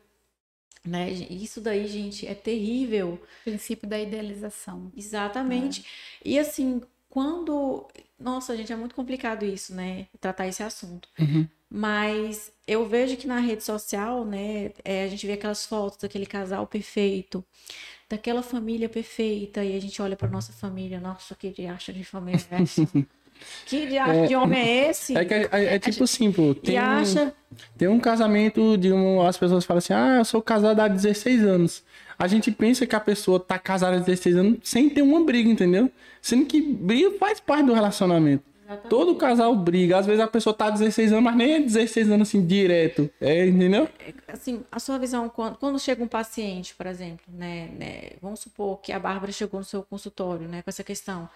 [0.85, 1.09] Né?
[1.11, 3.13] Isso daí, gente, é terrível.
[3.13, 4.91] O princípio da idealização.
[4.95, 5.85] Exatamente.
[6.23, 6.29] É.
[6.29, 7.87] E assim, quando.
[8.19, 10.07] Nossa, gente, é muito complicado isso, né?
[10.19, 11.07] Tratar esse assunto.
[11.17, 11.47] Uhum.
[11.69, 16.25] Mas eu vejo que na rede social, né, é, a gente vê aquelas fotos daquele
[16.25, 17.43] casal perfeito,
[18.09, 22.39] daquela família perfeita, e a gente olha para nossa família, nossa, que diacho de família
[23.43, 25.17] é que de homem é esse?
[25.17, 27.33] É, que é, é- é tipo assim, pô, tem, acha.
[27.77, 29.21] tem um casamento de um.
[29.21, 31.83] As pessoas falam assim, ah, eu sou casado há 16 anos.
[32.17, 35.49] A gente pensa que a pessoa tá casada há 16 anos sem ter uma briga,
[35.49, 35.91] entendeu?
[36.21, 38.53] Sendo que briga faz parte do relacionamento.
[38.89, 39.97] Todo casal briga.
[39.97, 43.09] Às vezes a pessoa tá há 16 anos, mas nem é 16 anos assim direto.
[43.19, 43.87] É, entendeu?
[44.27, 48.79] assim, a sua visão, quando, quando chega um paciente, por exemplo, né, né, vamos supor
[48.81, 51.29] que a Bárbara chegou no seu consultório, né, com essa questão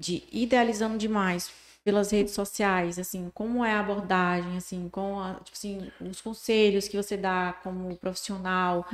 [0.00, 1.52] de idealizando demais
[1.84, 6.88] pelas redes sociais, assim, como é a abordagem, assim, com a, tipo assim, os conselhos
[6.88, 8.86] que você dá como profissional,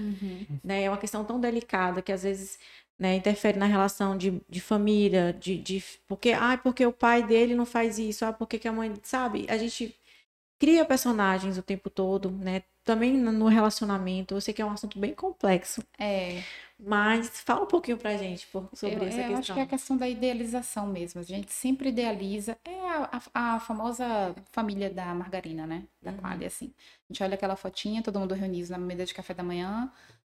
[0.62, 2.58] né, é uma questão tão delicada que às vezes
[2.98, 7.54] né, interfere na relação de, de família, de, de porque, ah, porque o pai dele
[7.54, 9.46] não faz isso, ah, porque que a mãe, sabe?
[9.48, 9.94] A gente
[10.58, 12.62] cria personagens o tempo todo, né?
[12.84, 14.34] Também no no relacionamento.
[14.34, 16.42] Eu sei que é um assunto bem complexo, É,
[16.78, 19.54] mas fala um pouquinho pra gente por- sobre eu, essa eu acho questão.
[19.54, 21.20] que é a questão da idealização mesmo.
[21.20, 22.56] A gente sempre idealiza.
[22.64, 25.84] É a, a- a famosa família da margarina, né?
[26.02, 26.18] Da Uhum.
[26.18, 26.72] Qualy, assim.
[27.08, 29.90] A gente olha aquela fotinha, todo mundo reunido na mesa de café da manhã,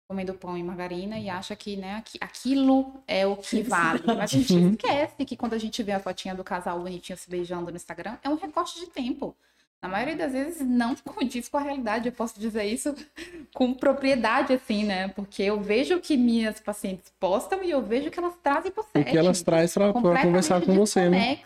[0.07, 3.61] comendo pão e margarina e acha que, né, aqui- aquilo é o que
[4.01, 4.01] vale.
[4.05, 4.71] Mas a gente Uhum.
[4.71, 8.17] esquece que quando a gente vê a fotinha do casal bonitinho se beijando no Instagram,
[8.23, 9.35] é um recorte de tempo.
[9.81, 12.93] Na maioria das vezes não condiz com a realidade, eu posso dizer isso
[13.53, 15.07] com propriedade, assim, né?
[15.09, 18.71] Porque eu vejo o que minhas pacientes postam e eu vejo o que elas trazem
[18.71, 19.09] pro O set.
[19.09, 21.39] que elas trazem completamente conversar com você, né?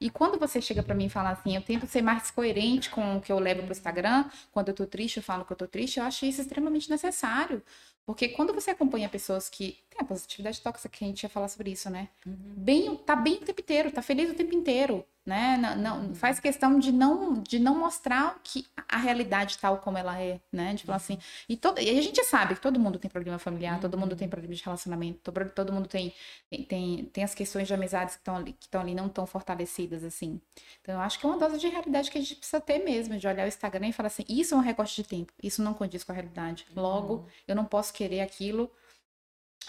[0.00, 3.18] E quando você chega pra mim e fala assim, eu tento ser mais coerente com
[3.18, 5.66] o que eu levo pro Instagram, quando eu tô triste, eu falo que eu tô
[5.68, 7.62] triste, eu acho isso extremamente necessário.
[8.04, 11.70] Porque quando você acompanha pessoas que a positividade tóxica, que a gente ia falar sobre
[11.70, 12.08] isso, né?
[12.24, 15.56] Bem, tá bem o tempo inteiro, tá feliz o tempo inteiro, né?
[15.56, 20.20] Não, não- faz questão de não, de não mostrar que a realidade tal como ela
[20.20, 20.74] é, né?
[20.74, 21.18] De falar assim.
[21.48, 24.28] E, todo, e a gente sabe que todo mundo tem problema familiar, todo mundo tem
[24.28, 26.12] problema de relacionamento, todo, todo mundo tem,
[26.50, 29.26] tem, tem, tem as questões de amizades que estão ali, que estão ali não tão
[29.26, 30.40] fortalecidas assim.
[30.80, 33.16] Então, eu acho que é uma dose de realidade que a gente precisa ter mesmo,
[33.18, 35.74] de olhar o Instagram e falar assim: isso é um recorte de tempo, isso não
[35.74, 36.66] condiz com a realidade.
[36.74, 38.70] Logo, eu não posso querer aquilo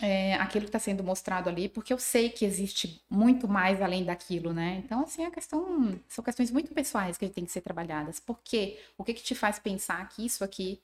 [0.02, 4.04] é, aquilo que está sendo mostrado ali, porque eu sei que existe muito mais além
[4.04, 4.82] daquilo, né?
[4.84, 8.20] Então, assim, a questão, são questões muito pessoais que têm que ser trabalhadas.
[8.20, 8.80] Por quê?
[8.98, 10.82] O que que te faz pensar que isso aqui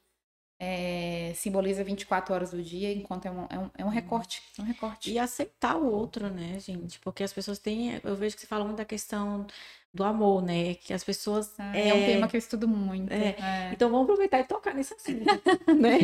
[0.59, 4.61] é, simboliza 24 horas do dia, enquanto é um, é um, é um recorte, é
[4.61, 5.09] um recorte.
[5.09, 6.99] E aceitar o outro, né, gente?
[6.99, 7.99] Porque as pessoas têm.
[8.03, 9.47] Eu vejo que você fala muito da questão
[9.93, 10.75] do amor, né?
[10.75, 11.53] Que as pessoas.
[11.57, 13.11] Ah, É, um tema que eu estudo muito.
[13.11, 13.35] é.
[13.39, 13.71] é.
[13.73, 15.23] Então vamos aproveitar e tocar nesse assunto,
[15.79, 15.99] né?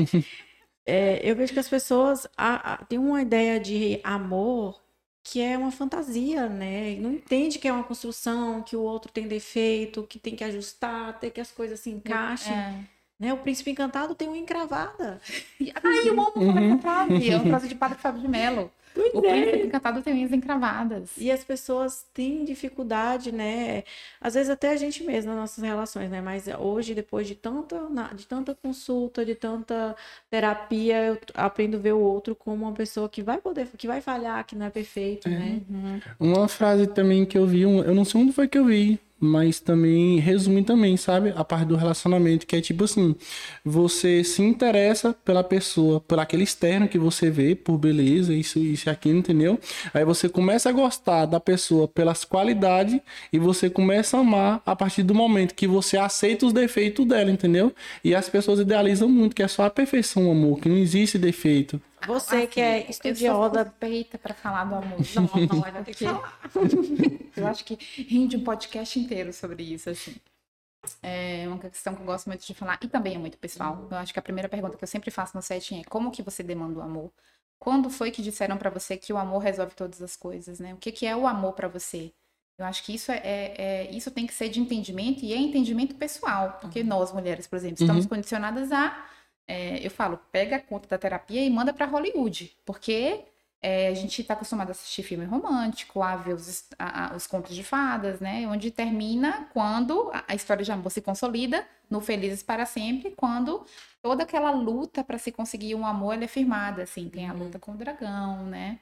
[0.85, 4.79] É, eu vejo que as pessoas a- a- têm uma ideia de amor
[5.23, 6.95] que é uma fantasia, né?
[6.99, 11.09] Não entende que é uma construção, que o outro tem defeito, que tem que ajustar,
[11.09, 12.53] até que as coisas se encaixem.
[12.53, 12.75] É.
[13.19, 13.33] Né?
[13.33, 15.19] O Príncipe Encantado tem uma encravada.
[15.83, 17.29] Ai, eu amo essa frase.
[17.31, 18.71] É uma frase de Padre Fábio de Mello.
[18.95, 21.11] Pois O príncipe encantado tem unhas encravadas.
[21.17, 23.83] E as pessoas têm dificuldade, né?
[24.21, 26.21] Às vezes até a gente mesmo nas nossas relações, né?
[26.21, 29.95] Mas hoje, depois de tanta, na- de tanta consulta, de tanta
[30.29, 33.99] terapia, eu aprendo a ver o outro como uma pessoa que vai poder, que vai
[34.01, 35.61] falhar, que não é perfeito, né?
[36.19, 39.59] Uma frase também que eu vi, eu não sei onde foi que eu vi, mas
[39.59, 41.33] também resume também, sabe?
[41.35, 43.15] A parte do relacionamento, que é tipo assim,
[43.63, 48.89] você se interessa pela pessoa, por aquele externo que você vê, por beleza, isso, isso
[48.89, 49.59] e aquilo, entendeu?
[49.93, 52.99] Aí você começa a gostar da pessoa pelas qualidades
[53.31, 57.31] e você começa a amar a partir do momento que você aceita os defeitos dela,
[57.31, 57.73] entendeu?
[58.03, 61.81] E as pessoas idealizam muito que é só a perfeição, amor, que não existe defeito.
[62.07, 63.53] Você que é Assim, Eu estudiosa.
[63.55, 64.97] sou suspeita para falar do amor.
[65.15, 66.39] Não, não, vai ter que falar.
[67.35, 70.15] Eu acho que rende um podcast inteiro sobre isso, assim.
[71.01, 73.87] É uma questão que eu gosto muito de falar e também é muito pessoal.
[73.89, 76.21] Eu acho que a primeira pergunta que eu sempre faço no setting é como que
[76.21, 77.11] você demanda o amor?
[77.59, 80.73] Quando foi que disseram para você que o amor resolve todas as coisas, né?
[80.73, 82.13] O que que é o amor para você?
[82.57, 85.37] Eu acho que isso é, é- é- isso tem que ser de entendimento e é
[85.37, 89.05] entendimento pessoal, porque nós mulheres, por exemplo, estamos condicionadas a
[89.47, 93.25] é, eu falo, pega a conta da terapia e manda pra Hollywood, porque
[93.61, 97.25] é, a gente tá acostumado a assistir filme romântico, a ver os, a- a- os
[97.27, 98.47] contos de fadas, né?
[98.47, 103.65] Onde termina quando a, a história de amor se consolida no Felizes para Sempre, quando
[104.01, 107.71] toda aquela luta para se conseguir um amor é firmada, assim, tem a luta com
[107.73, 108.79] o dragão, né?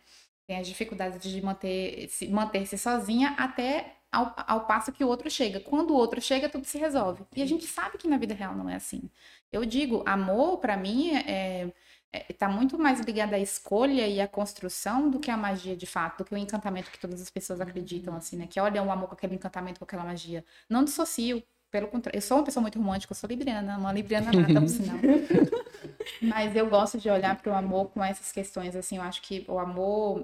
[0.48, 5.30] Tem as dificuldades de manter se manter-se sozinha até ao, ao passo que o outro
[5.30, 5.60] chega.
[5.60, 7.24] Quando o outro chega, tudo se resolve.
[7.36, 9.10] E a gente sabe que na vida real não é assim.
[9.52, 11.74] Eu digo, amor, pra mim, é,
[12.30, 16.20] está muito mais ligada à escolha e à construção do que à magia de fato,
[16.20, 18.48] do que o encantamento que todas as pessoas acreditam, assim, né?
[18.48, 20.46] Que olham o amor com aquele encantamento, com aquela magia.
[20.70, 22.16] Não dissocio, pelo contrário.
[22.16, 25.00] Eu sou uma pessoa muito romântica, eu sou libriana, uma libriana nada, por sinal.
[26.22, 29.44] Mas eu gosto de olhar para o amor com essas questões, assim, eu acho que
[29.48, 30.24] o amor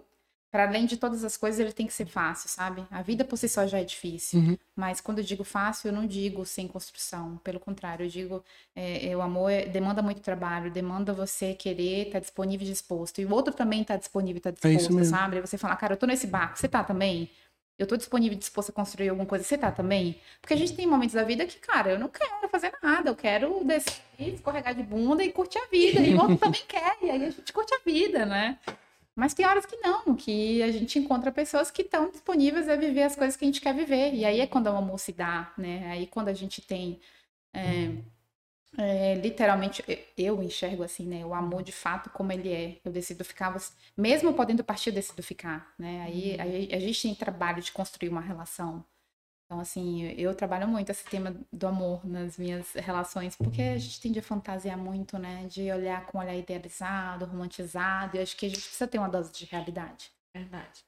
[0.51, 2.85] para além de todas as coisas, ele tem que ser fácil, sabe?
[2.89, 4.39] A vida por si só já é difícil.
[4.39, 4.57] Uhum.
[4.75, 7.37] Mas quando eu digo fácil, eu não digo sem construção.
[7.43, 8.43] Pelo contrário, eu digo,
[8.75, 12.69] é, é, o amor é, demanda muito trabalho, demanda você querer estar tá disponível e
[12.69, 13.21] disposto.
[13.21, 15.37] E o outro também está disponível e está é disposto, é sabe?
[15.37, 17.29] E você fala, cara, eu tô nesse barco, você tá também?
[17.77, 20.19] Eu tô disponível e disposto a construir alguma coisa, você tá também?
[20.41, 23.15] Porque a gente tem momentos da vida que, cara, eu não quero fazer nada, eu
[23.15, 26.01] quero descer, escorregar de bunda e curtir a vida.
[26.01, 28.57] E o outro também quer, e aí a gente curte a vida, né?
[29.19, 33.03] Mas tem horas que não, que a gente encontra pessoas que estão disponíveis a viver
[33.03, 34.13] as coisas que a gente quer viver.
[34.13, 35.91] E aí é quando o amor se dá, né?
[35.91, 36.99] Aí quando a gente tem.
[37.53, 37.91] É,
[38.77, 39.83] é, literalmente,
[40.17, 41.25] eu enxergo assim, né?
[41.25, 42.77] O amor de fato como ele é.
[42.85, 43.55] Eu decido ficar,
[43.97, 46.03] mesmo podendo partir, eu decido ficar, né?
[46.03, 46.41] Aí, uhum.
[46.41, 48.85] aí a gente tem trabalho de construir uma relação
[49.49, 53.99] então, assim, eu trabalho muito esse tema do amor nas minhas relações, porque a gente
[53.99, 55.47] tende a fantasiar muito, né?
[55.49, 59.09] De olhar com um olhar idealizado, romantizado, e acho que a gente precisa ter uma
[59.09, 60.11] dose de realidade.
[60.31, 60.85] Verdade.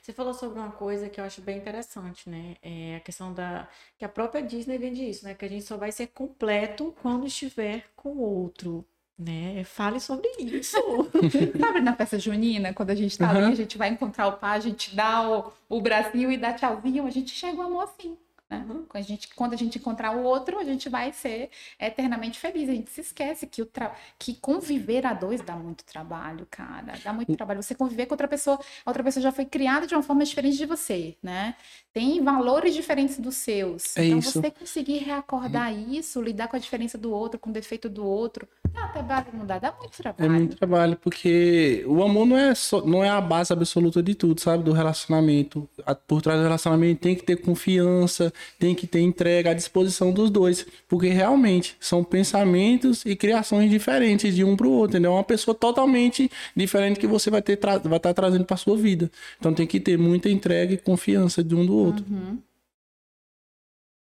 [0.00, 2.54] Você falou sobre uma coisa que eu acho bem interessante, né?
[2.62, 3.68] É a questão da.
[3.98, 5.34] que a própria Disney vende isso, né?
[5.34, 8.86] Que a gente só vai ser completo quando estiver com o outro
[9.18, 9.62] né?
[9.64, 10.76] Fale sobre isso.
[11.60, 13.38] Sabe na festa junina, quando a gente tá uhum.
[13.38, 16.52] ali, a gente vai encontrar o pai, a gente dá o, o bracinho e dá
[16.52, 18.16] tchauzinho, a gente chega o amor assim.
[18.58, 18.66] Né?
[18.68, 18.84] Uhum.
[18.88, 22.68] Quando, a gente, quando a gente encontrar o outro, a gente vai ser eternamente feliz.
[22.68, 23.94] A gente se esquece que, o tra...
[24.18, 26.94] que conviver a dois dá muito trabalho, cara.
[27.02, 27.62] Dá muito trabalho.
[27.62, 30.56] Você conviver com outra pessoa, a outra pessoa já foi criada de uma forma diferente
[30.56, 31.54] de você, né?
[31.92, 33.96] Tem valores diferentes dos seus.
[33.96, 34.40] É então, isso.
[34.40, 35.92] você conseguir reacordar uhum.
[35.92, 39.58] isso, lidar com a diferença do outro, com o defeito do outro, dá trabalho mudar,
[39.58, 40.26] dá muito trabalho.
[40.26, 44.14] É muito trabalho, porque o amor não é, só, não é a base absoluta de
[44.14, 44.64] tudo, sabe?
[44.64, 45.68] Do relacionamento.
[46.06, 50.30] Por trás do relacionamento tem que ter confiança, tem que ter entrega à disposição dos
[50.30, 55.12] dois, porque realmente são pensamentos e criações diferentes de um para o outro, entendeu?
[55.12, 58.76] É uma pessoa totalmente diferente que você vai ter vai estar tá trazendo para sua
[58.76, 59.10] vida.
[59.38, 62.04] Então tem que ter muita entrega e confiança de um do outro.
[62.10, 62.38] Uhum.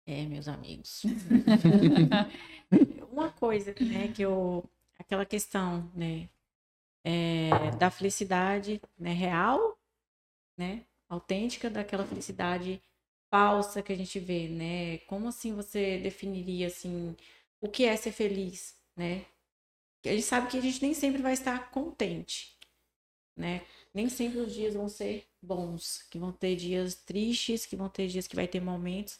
[0.06, 1.04] É, meus amigos.
[3.12, 4.64] Uma coisa, né, que eu
[4.98, 6.30] aquela questão, né,
[7.04, 9.78] é, da felicidade, né, real,
[10.58, 12.82] né, autêntica daquela felicidade
[13.32, 15.00] falsa que a gente vê, né?
[15.08, 17.16] Como assim você definiria assim
[17.62, 19.26] o que é ser feliz, né?
[20.06, 22.58] A gente sabe que a gente nem sempre vai estar contente,
[23.38, 23.66] né?
[23.94, 28.08] Nem sempre os dias vão ser bons, que vão ter dias tristes, que vão ter
[28.08, 29.18] dias que vai ter momentos,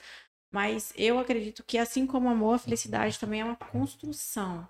[0.52, 4.68] mas eu acredito que assim como amor, a felicidade também é uma construção,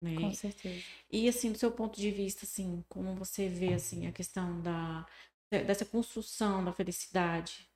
[0.00, 0.14] né?
[0.16, 0.84] Com certeza.
[1.10, 5.06] E assim, do seu ponto de vista, assim, como você vê assim a questão da
[5.50, 7.68] dessa construção da felicidade,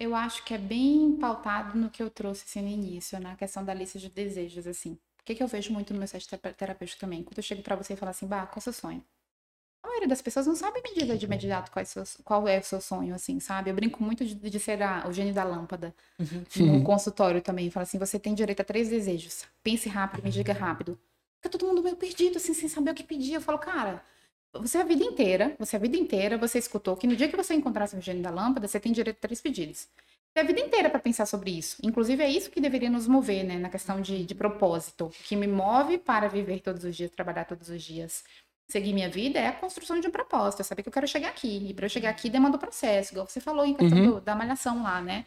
[0.00, 3.62] eu acho que é bem pautado no que eu trouxe assim, no início, na questão
[3.62, 4.92] da lista de desejos, assim.
[4.92, 7.22] O que, que eu vejo muito no meu site terapêutico também?
[7.22, 9.04] Quando eu chego para você e falo assim, bah, qual é o seu sonho?
[9.82, 12.62] A maioria das pessoas não sabe medir de imediato qual é, seu, qual é o
[12.64, 13.70] seu sonho, assim, sabe?
[13.70, 16.78] Eu brinco muito de, de ser a, o gênio da lâmpada uhum.
[16.78, 17.70] no consultório também.
[17.70, 19.44] Falo assim, você tem direito a três desejos.
[19.62, 20.98] Pense rápido, me diga rápido.
[21.36, 23.34] Fica todo mundo meio perdido, assim, sem saber o que pedir.
[23.34, 24.02] Eu falo, cara,
[24.52, 27.54] você a vida inteira, você a vida inteira, você escutou que no dia que você
[27.54, 29.88] encontrasse o gênio da lâmpada, você tem direito a três pedidos.
[30.32, 31.76] Tem a vida inteira para pensar sobre isso.
[31.82, 33.58] Inclusive, é isso que deveria nos mover, né?
[33.58, 35.06] Na questão de, de propósito.
[35.06, 38.24] O que me move para viver todos os dias, trabalhar todos os dias,
[38.68, 40.60] seguir minha vida é a construção de um propósito.
[40.60, 41.68] É saber que eu quero chegar aqui.
[41.70, 43.12] E para eu chegar aqui, demanda um processo.
[43.12, 44.10] Igual você falou em questão uhum.
[44.12, 45.26] do, da malhação lá, né?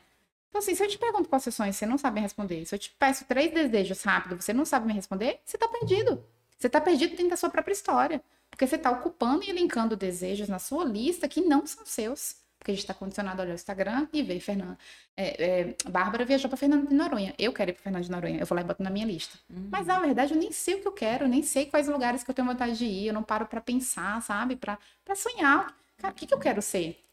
[0.49, 2.65] Então, assim, se eu te pergunto quais são sonhos, você não sabe me responder.
[2.65, 6.23] Se eu te peço três desejos rápido, você não sabe me responder, você tá perdido.
[6.57, 8.23] Você tá perdido dentro da sua própria história.
[8.53, 12.35] Porque você está ocupando e elencando desejos na sua lista que não são seus.
[12.59, 14.77] Porque a gente está condicionado a olhar o Instagram e ver Fernanda.
[15.17, 17.33] É, é, Bárbara viajou para Fernando de Noronha.
[17.39, 18.39] Eu quero ir para Fernando de Noronha.
[18.39, 19.39] Eu vou lá e boto na minha lista.
[19.49, 19.69] Uhum.
[19.71, 22.23] Mas na verdade eu nem sei o que eu quero, eu nem sei quais lugares
[22.23, 23.07] que eu tenho vontade de ir.
[23.07, 24.55] Eu não paro para pensar, sabe?
[24.55, 24.77] Para
[25.15, 25.75] sonhar.
[25.97, 27.03] Cara, o que, que eu quero ser?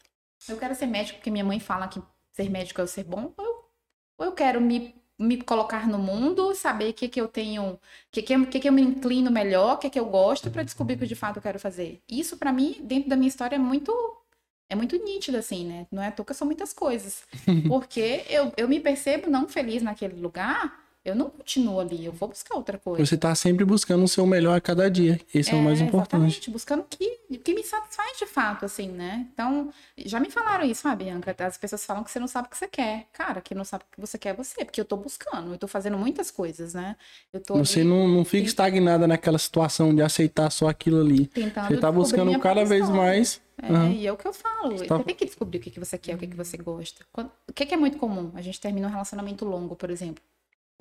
[0.47, 1.99] Eu quero ser médico porque minha mãe fala que
[2.33, 3.33] ser médico é o ser bom.
[3.35, 3.65] Ou eu,
[4.19, 7.79] ou eu quero me me colocar no mundo, saber o que, que eu tenho, o
[8.11, 10.95] que, que, que, que eu me inclino melhor, o que, que eu gosto, para descobrir
[10.95, 12.01] o que de fato eu quero fazer.
[12.09, 13.93] Isso, para mim, dentro da minha história, é muito.
[14.69, 15.85] É muito nítido, assim, né?
[15.91, 17.23] Não é à toa são muitas coisas.
[17.67, 22.29] Porque eu, eu me percebo não feliz naquele lugar, Eu não continuo ali, eu vou
[22.29, 23.03] buscar outra coisa.
[23.03, 25.19] Você tá sempre buscando o seu melhor a cada dia.
[25.33, 26.13] Esse é, o mais importante.
[26.13, 29.25] Exatamente, buscando o que, o que me satisfaz de fato, assim, né?
[29.33, 31.35] Então, já me falaram isso, sabe, Bianca?
[31.39, 33.07] As pessoas falam que você não sabe o que você quer.
[33.11, 35.57] Cara, que não sabe o que você quer é você, porque eu tô buscando, eu
[35.57, 36.95] tô fazendo muitas coisas, né?
[37.49, 41.25] Você ali, não, não fica estagnada naquela situação de aceitar só aquilo ali.
[41.25, 43.41] Tentando você tá buscando cada vez mais.
[43.61, 43.91] É, uhum.
[43.91, 44.77] e é o que eu falo.
[44.77, 44.99] Você, tá...
[44.99, 47.05] tem que descobrir o que, que você quer, o que, que você gosta.
[47.11, 47.31] Quando...
[47.47, 48.31] O que, que é muito comum?
[48.33, 50.23] A gente termina um relacionamento longo, por exemplo.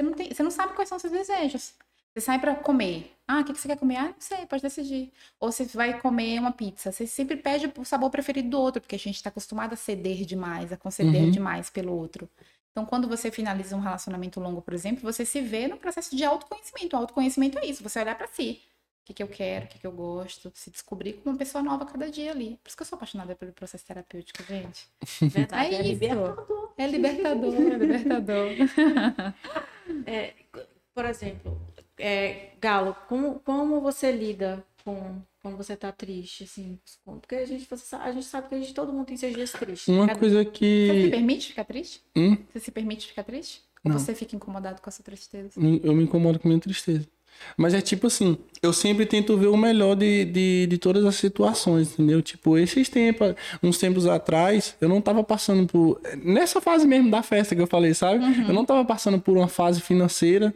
[0.01, 1.75] Você não, tem, você não sabe quais são os seus desejos.
[2.15, 3.15] Você sai para comer.
[3.29, 3.97] Ah, o que, que você quer comer?
[3.97, 5.13] Ah, não sei, pode decidir.
[5.39, 6.91] Ou você vai comer uma pizza.
[6.91, 10.25] Você sempre pede o sabor preferido do outro, porque a gente está acostumado a ceder
[10.25, 11.31] demais, a conceder uhum.
[11.31, 12.29] demais pelo outro.
[12.73, 16.25] Então, quando você finaliza um relacionamento longo, por exemplo, você se vê no processo de
[16.25, 16.97] autoconhecimento.
[16.97, 18.63] O autoconhecimento é isso, você olhar para si.
[19.11, 21.65] O que, que eu quero, o que, que eu gosto, se descobrir como uma pessoa
[21.65, 22.61] nova cada dia ali.
[22.63, 24.87] Por isso que eu sou apaixonada pelo processo terapêutico, gente.
[25.21, 26.73] Verdade, é, é libertador.
[26.79, 28.51] É libertador, é libertador.
[30.07, 30.35] É,
[30.95, 31.61] por exemplo,
[31.99, 36.79] é, Galo, como, como você lida com quando você tá triste, assim?
[37.05, 39.51] Porque a gente, você, a gente sabe que a gente, todo mundo tem seus dias
[39.51, 39.89] tristes.
[39.89, 40.19] Uma Cada...
[40.21, 40.87] coisa que...
[40.87, 42.03] Você se permite ficar triste?
[42.15, 42.37] Hum?
[42.53, 43.63] Você se permite ficar triste?
[43.85, 43.99] Ou Não.
[43.99, 45.59] você fica incomodado com a sua tristeza?
[45.83, 47.09] Eu me incomodo com a minha tristeza.
[47.57, 51.17] Mas é tipo assim, eu sempre tento ver o melhor de, de, de todas as
[51.17, 52.23] situações, entendeu?
[52.23, 56.01] Tipo, esses tempos, uns tempos atrás, eu não tava passando por.
[56.23, 58.25] Nessa fase mesmo da festa que eu falei, sabe?
[58.25, 58.49] Uhum.
[58.49, 60.55] Eu não tava passando por uma fase financeira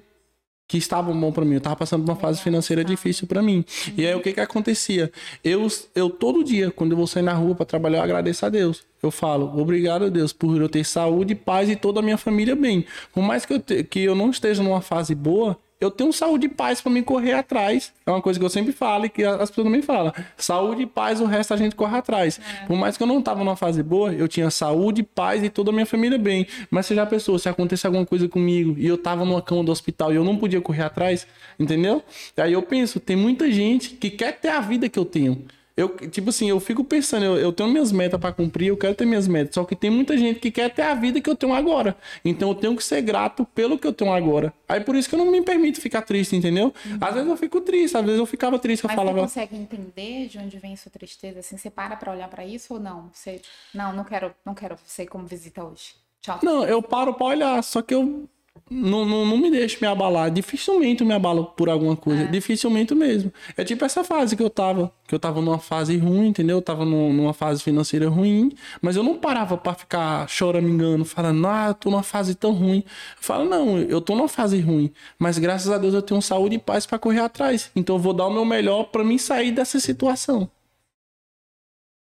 [0.66, 1.54] que estava bom para mim.
[1.54, 3.64] Eu tava passando por uma fase financeira difícil para mim.
[3.86, 3.94] Uhum.
[3.96, 5.10] E aí o que que acontecia?
[5.42, 8.48] Eu, eu todo dia, quando eu vou sair na rua para trabalhar, eu agradeço a
[8.48, 8.82] Deus.
[9.02, 12.56] Eu falo, obrigado a Deus por eu ter saúde, paz e toda a minha família
[12.56, 12.86] bem.
[13.12, 16.46] Por mais que eu, te, que eu não esteja numa fase boa, eu tenho saúde
[16.46, 17.92] e paz para me correr atrás.
[18.06, 20.12] É uma coisa que eu sempre falo e que as pessoas também falam.
[20.36, 22.40] Saúde e paz, o resto a gente corre atrás.
[22.62, 22.66] É.
[22.66, 25.70] Por mais que eu não tava numa fase boa, eu tinha saúde, paz e toda
[25.70, 26.46] a minha família bem.
[26.70, 29.72] Mas você já pensou, se acontece alguma coisa comigo e eu tava numa cama do
[29.72, 31.26] hospital e eu não podia correr atrás,
[31.58, 32.02] entendeu?
[32.36, 35.44] Aí eu penso, tem muita gente que quer ter a vida que eu tenho.
[35.76, 38.94] Eu, tipo assim, eu fico pensando, eu, eu tenho minhas metas para cumprir, eu quero
[38.94, 39.54] ter minhas metas.
[39.54, 41.96] Só que tem muita gente que quer ter a vida que eu tenho agora.
[42.24, 44.52] Então eu tenho que ser grato pelo que eu tenho agora.
[44.68, 46.72] Aí por isso que eu não me permito ficar triste, entendeu?
[46.86, 46.98] Uhum.
[47.00, 49.18] Às vezes eu fico triste, às vezes eu ficava triste, eu Mas falava.
[49.18, 51.40] Você consegue entender de onde vem sua tristeza?
[51.40, 53.10] Assim, você para pra olhar para isso ou não?
[53.12, 53.42] Você,
[53.74, 55.94] não, não quero, não quero você como visita hoje.
[56.20, 56.38] Tchau.
[56.42, 58.28] Não, eu paro pra olhar, só que eu
[58.70, 60.30] não, não, não me deixa me abalar.
[60.30, 62.22] Dificilmente eu me abalo por alguma coisa.
[62.22, 62.26] É.
[62.26, 63.32] Dificilmente mesmo.
[63.56, 64.92] É tipo essa fase que eu tava.
[65.06, 66.56] Que eu tava numa fase ruim, entendeu?
[66.56, 68.52] Eu tava numa fase financeira ruim.
[68.80, 72.82] Mas eu não parava para ficar choramingando, falando, ah, eu tô numa fase tão ruim.
[72.86, 74.90] Eu falo, não, eu tô numa fase ruim.
[75.18, 77.70] Mas graças a Deus eu tenho saúde e paz para correr atrás.
[77.76, 80.50] Então eu vou dar o meu melhor para mim sair dessa situação.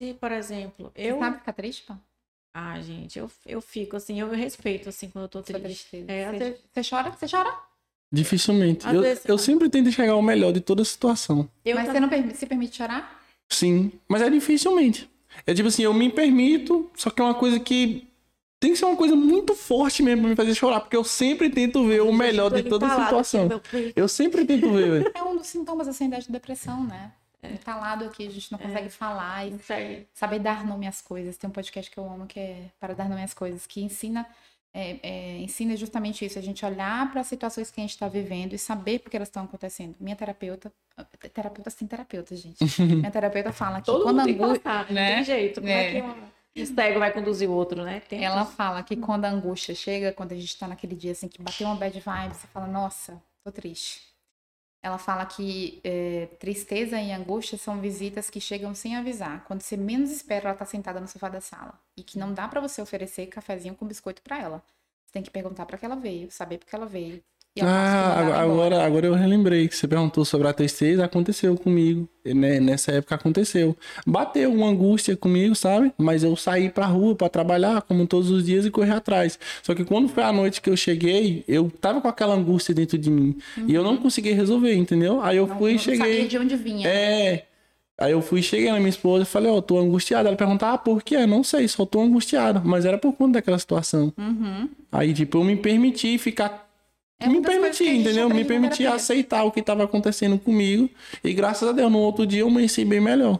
[0.01, 1.15] Se, por exemplo, eu.
[1.15, 1.97] Você sabe ficar triste, pá?
[2.57, 6.05] Ah, gente, eu, eu fico assim, eu respeito assim quando eu tô triste.
[6.07, 6.59] É, você, vezes...
[6.73, 7.11] você chora?
[7.11, 7.53] Você chora?
[8.09, 8.87] Dificilmente.
[8.87, 11.49] eu, vezes, eu sempre tento chegar o melhor de toda a situação.
[11.65, 12.09] Eu mas também...
[12.09, 13.21] você não se permite chorar?
[13.49, 15.09] Sim, mas é dificilmente.
[15.45, 18.07] É tipo assim, eu me permito, só que é uma coisa que
[18.57, 21.49] tem que ser uma coisa muito forte mesmo pra me fazer chorar, porque eu sempre
[21.49, 23.49] tento ver o melhor de toda a situação.
[23.93, 27.11] Eu sempre tento ver, É um dos sintomas assim da depressão, né?
[27.53, 28.89] Entalado aqui, a gente não consegue é.
[28.89, 29.59] falar e
[30.13, 31.37] saber dar nome às coisas.
[31.37, 34.25] Tem um podcast que eu amo que é Para Dar Nome às Coisas, que ensina
[34.77, 38.09] é, é, ensina justamente isso, a gente olhar para as situações que a gente está
[38.09, 39.95] vivendo e saber por que elas estão acontecendo.
[40.01, 40.69] Minha terapeuta,
[41.33, 42.59] terapeutas têm terapeuta, gente.
[42.83, 45.09] Minha terapeuta fala que Todo quando mundo angústia, passar, né?
[45.09, 46.01] Não tem jeito, como é, é
[46.53, 48.01] que um cego vai conduzir o outro, né?
[48.01, 51.29] Tem Ela fala que quando a angústia chega, quando a gente está naquele dia assim
[51.29, 54.14] que bateu uma bad vibe, você fala, nossa, tô triste
[54.85, 59.43] ela fala que é, tristeza e angústia são visitas que chegam sem avisar.
[59.45, 61.73] Quando você menos espera, ela está sentada no sofá da sala.
[61.97, 64.63] E que não dá para você oferecer cafezinho com biscoito para ela.
[65.03, 67.23] Você tem que perguntar para que ela veio, saber por que ela veio,
[67.61, 72.07] ah, agora, agora eu relembrei que você perguntou sobre a tristeza, aconteceu comigo.
[72.25, 72.59] Né?
[72.59, 73.77] Nessa época aconteceu.
[74.05, 75.93] Bateu uma angústia comigo, sabe?
[75.97, 79.39] Mas eu saí pra rua para trabalhar, como todos os dias, e correr atrás.
[79.63, 82.97] Só que quando foi a noite que eu cheguei, eu tava com aquela angústia dentro
[82.97, 83.37] de mim.
[83.57, 83.65] Uhum.
[83.69, 83.97] E eu não uhum.
[83.97, 85.21] consegui resolver, entendeu?
[85.21, 85.99] Aí eu não, fui e cheguei.
[85.99, 86.87] Sabia de onde vinha.
[86.89, 87.45] É.
[87.97, 90.27] Aí eu fui, cheguei na minha esposa e falei, ó, oh, tô angustiada.
[90.27, 91.25] Ela perguntava, ah, por quê?
[91.25, 92.61] Não sei, só tô angustiada.
[92.63, 94.11] Mas era por conta daquela situação.
[94.17, 94.67] Uhum.
[94.91, 96.64] Aí, tipo, eu me permiti ficar
[97.19, 98.29] é me permitir, entendeu?
[98.29, 100.89] Me permitir aceitar o que estava acontecendo comigo.
[101.23, 103.39] E graças a Deus, no outro dia eu amanheci bem melhor.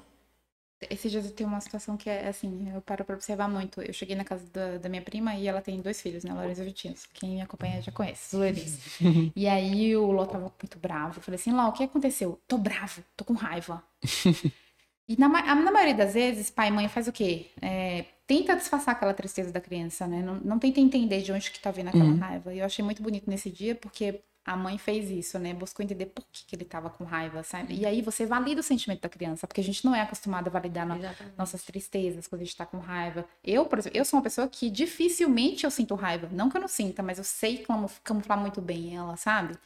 [0.89, 3.81] Esses dias eu tenho uma situação que é assim, eu paro pra observar muito.
[3.81, 6.33] Eu cheguei na casa da, da minha prima e ela tem dois filhos, né?
[6.33, 6.93] Lourenço e Vitinho.
[7.13, 8.79] Quem me acompanha já conhece, os
[9.35, 11.19] e aí o Ló tava muito bravo.
[11.19, 12.39] Eu falei assim, Ló, o que aconteceu?
[12.47, 13.83] Tô bravo, tô com raiva.
[15.07, 17.47] E na, na maioria das vezes, pai e mãe faz o quê?
[17.61, 20.21] É, tenta disfarçar aquela tristeza da criança, né?
[20.21, 22.17] Não, não tenta entender de onde que tá vindo aquela Uhum.
[22.19, 22.53] raiva.
[22.53, 25.53] E eu achei muito bonito nesse dia, porque a mãe fez isso, né?
[25.53, 27.73] Buscou entender por que, que ele tava com raiva, sabe?
[27.75, 30.51] E aí você valida o sentimento da criança, porque a gente não é acostumado a
[30.51, 30.95] validar no-
[31.37, 33.25] nossas tristezas, quando a gente tá com raiva.
[33.43, 36.29] Eu, por exemplo, eu sou uma pessoa que dificilmente eu sinto raiva.
[36.31, 39.57] Não que eu não sinta, mas eu sei camu- camuflar muito bem ela, sabe?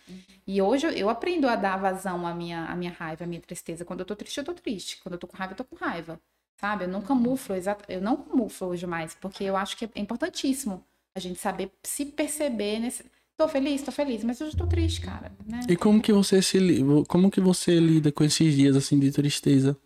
[0.47, 3.85] E hoje eu, aprendo a dar vazão à minha, à minha raiva, à minha tristeza.
[3.85, 4.99] Quando eu tô triste, eu tô triste.
[5.03, 6.19] Quando eu tô com raiva, eu tô com raiva.
[6.59, 6.85] Sabe?
[6.85, 10.83] Eu não camuflo, exata- eu não camuflo hoje mais, porque eu acho que é importantíssimo
[11.15, 13.03] a gente saber se perceber nesse.
[13.39, 15.31] Tô feliz, tô feliz, mas eu tô triste, cara.
[15.47, 15.61] Né?
[15.69, 16.59] E como que você se
[17.07, 19.77] como que você lida com esses dias assim de tristeza?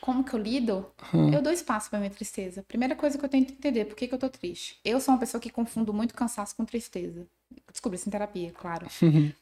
[0.00, 0.86] Como que eu lido?
[1.12, 1.30] Hum.
[1.30, 2.62] Eu dou espaço pra minha tristeza.
[2.62, 4.80] Primeira coisa que eu tento entender, por que, que eu tô triste?
[4.82, 7.26] Eu sou uma pessoa que confundo muito cansaço com tristeza.
[7.70, 8.86] Descobri isso em terapia, claro.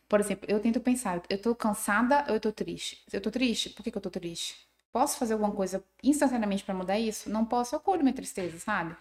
[0.09, 3.05] Por exemplo, eu tento pensar, eu tô cansada ou eu tô triste?
[3.13, 3.71] Eu tô triste?
[3.71, 4.57] Por que, que eu tô triste?
[4.93, 7.31] Posso fazer alguma coisa instantaneamente pra mudar isso?
[7.31, 8.97] Não posso, eu acolho minha tristeza, sabe?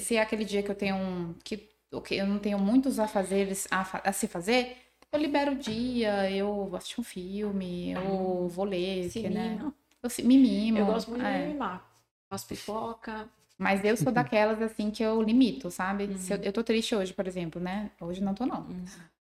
[0.00, 1.34] Se é aquele dia que eu tenho um.
[1.44, 4.76] que, que eu não tenho muitos afazeres a, fa- a se fazer,
[5.12, 9.58] eu libero o dia, eu assisto um filme, eu vou ler, Se que, né?
[10.02, 10.78] Eu se- me mimo.
[10.78, 11.38] Eu gosto muito de é.
[11.46, 11.84] me mimar.
[12.28, 13.28] Faço pipoca.
[13.58, 16.16] Mas eu sou daquelas, assim, que eu limito, sabe?
[16.18, 17.90] Se eu, eu tô triste hoje, por exemplo, né?
[18.00, 18.66] Hoje não tô, não.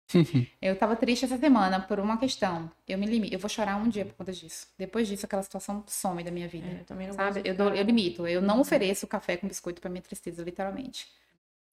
[0.62, 2.72] Eu tava triste essa semana por uma questão.
[2.88, 3.34] Eu me limito.
[3.34, 4.68] Eu vou chorar um dia por conta disso.
[4.78, 6.68] Depois disso, aquela situação some da minha vida.
[6.68, 7.42] É, eu também não sabe?
[7.42, 8.28] de Eu, dou- eu limito.
[8.28, 11.08] Eu não ofereço café com biscoito pra minha tristeza, literalmente.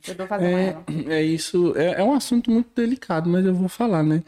[0.07, 0.87] Eu dou vazão a É, ela.
[1.09, 4.23] é isso, é, é um assunto muito delicado, mas eu vou falar, né?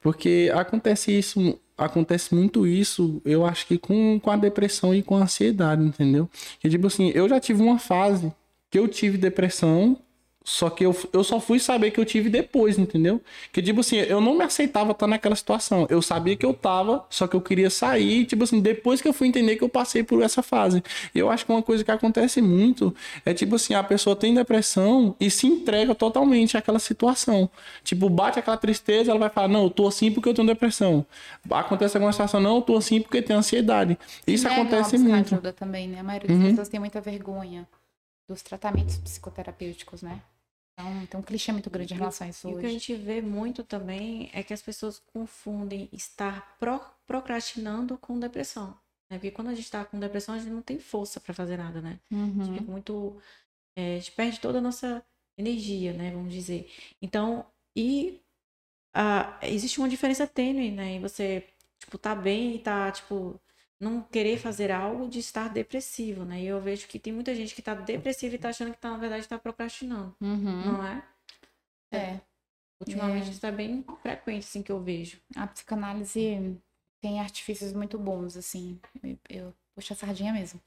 [0.00, 5.16] Porque acontece isso, acontece muito isso, eu acho que com, com a depressão e com
[5.16, 6.28] a ansiedade, entendeu?
[6.60, 8.32] Que tipo assim, eu já tive uma fase
[8.70, 9.98] que eu tive depressão,
[10.44, 13.20] só que eu, eu só fui saber que eu tive depois, entendeu?
[13.52, 15.86] Que tipo assim, eu não me aceitava estar naquela situação.
[15.90, 19.12] Eu sabia que eu tava, só que eu queria sair, tipo assim, depois que eu
[19.12, 20.82] fui entender que eu passei por essa fase.
[21.14, 22.94] Eu acho que uma coisa que acontece muito
[23.26, 27.50] é tipo assim, a pessoa tem depressão e se entrega totalmente àquela situação.
[27.84, 31.04] Tipo, bate aquela tristeza, ela vai falar: "Não, eu tô assim porque eu tenho depressão".
[31.50, 33.98] Acontece alguma situação: "Não, eu tô assim porque tenho ansiedade".
[34.26, 35.34] Isso a acontece muito.
[35.34, 36.00] ajuda também, né?
[36.00, 36.48] A maioria das Uhum.
[36.48, 37.66] pessoas tem muita vergonha
[38.28, 40.22] dos tratamentos psicoterapêuticos, né?
[40.74, 42.74] Então, tem um clichê muito grande em relação a isso E o que a hoje.
[42.74, 48.70] gente vê muito também é que as pessoas confundem estar pro- procrastinando com depressão.
[49.10, 49.18] Né?
[49.18, 51.80] Porque quando a gente está com depressão, a gente não tem força para fazer nada,
[51.80, 52.00] né?
[52.40, 52.54] A gente Uhum.
[52.54, 53.20] fica muito.
[53.76, 55.04] é, a gente perde toda a nossa
[55.38, 56.10] energia, né?
[56.12, 56.70] Vamos dizer.
[57.02, 58.20] Então, e
[58.94, 60.96] ah, existe uma diferença tênue, né?
[60.96, 61.46] E você,
[61.78, 63.40] tipo, tá bem e tá, tipo,
[63.80, 66.40] não querer fazer algo de estar depressivo, né?
[66.42, 68.90] E eu vejo que tem muita gente que tá depressiva e tá achando que tá,
[68.90, 70.72] na verdade, tá procrastinando, Uhum.
[70.72, 71.02] não é?
[71.92, 72.20] É.
[72.80, 73.32] Ultimamente É.
[73.32, 75.20] isso é bem frequente, assim, que eu vejo.
[75.36, 76.56] A psicanálise
[77.00, 78.80] tem artifícios muito bons, assim.
[79.28, 80.60] Eu, puxo a sardinha mesmo.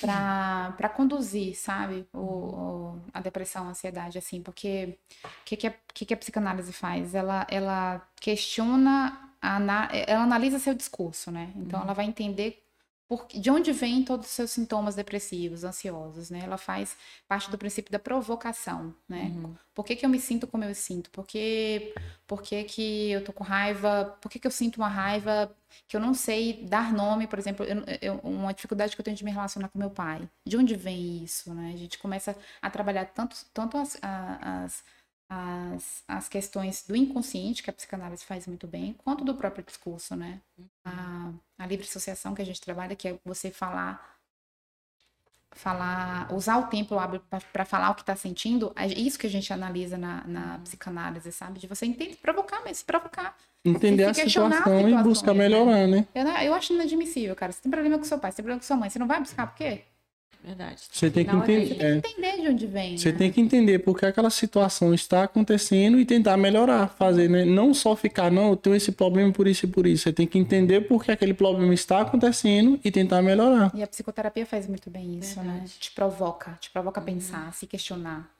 [0.00, 2.06] Pra, pra conduzir, sabe?
[2.12, 4.42] O, o- a depressão, a ansiedade, assim.
[4.42, 7.14] Porque o que, que, a, que, que a psicanálise faz?
[7.14, 11.52] Ela, ela questiona, ana- ela analisa seu discurso, né?
[11.56, 12.62] Então ela vai entender
[13.06, 16.40] por, de onde vêm todos os seus sintomas depressivos, ansiosos, né?
[16.44, 19.32] Ela faz parte do princípio da provocação, né?
[19.74, 21.08] Por que, que eu me sinto como eu sinto?
[21.10, 21.94] Por que,
[22.26, 24.16] por que, que eu tô com raiva?
[24.20, 25.54] Por que, que eu sinto uma raiva
[25.86, 27.26] que eu não sei dar nome?
[27.26, 30.28] Por exemplo, eu- eu- uma dificuldade que eu tenho de me relacionar com meu pai.
[30.46, 31.72] De onde vem isso, né?
[31.74, 34.84] A gente começa a trabalhar tanto, tanto as, as,
[35.28, 40.16] as, as questões do inconsciente, que a psicanálise faz muito bem, quanto do próprio discurso,
[40.16, 40.40] né?
[40.84, 44.16] A, a livre associação que a gente trabalha, que é você falar
[45.52, 46.94] falar, usar o tempo
[47.52, 51.32] para falar o que está sentindo, é isso que a gente analisa na, na psicanálise,
[51.32, 51.58] sabe?
[51.58, 53.36] De você entender, provocar mesmo, se provocar.
[53.64, 55.38] Entender se a questionar situação e buscar né?
[55.38, 56.06] melhorar, né?
[56.14, 57.50] Eu, não- eu acho inadmissível, cara.
[57.50, 59.18] Você tem problema com seu pai, você tem problema com sua mãe, você não vai
[59.20, 59.84] buscar por quê?
[60.42, 60.80] Verdade.
[60.90, 61.74] Você tem que Na hora entender.
[61.74, 61.96] de- é.
[61.96, 62.96] Entender de onde vem.
[62.96, 63.18] Você né?
[63.18, 67.44] tem que entender porque aquela situação está acontecendo e tentar melhorar, fazer, né?
[67.44, 70.04] Não só ficar, não, eu tenho esse problema por isso e por isso.
[70.04, 73.70] Você tem que entender porque aquele problema está acontecendo e tentar melhorar.
[73.74, 75.50] E a psicoterapia faz muito bem isso, né?
[75.50, 75.72] Verdade.
[75.80, 78.30] Te provoca, te provoca a pensar, a se questionar.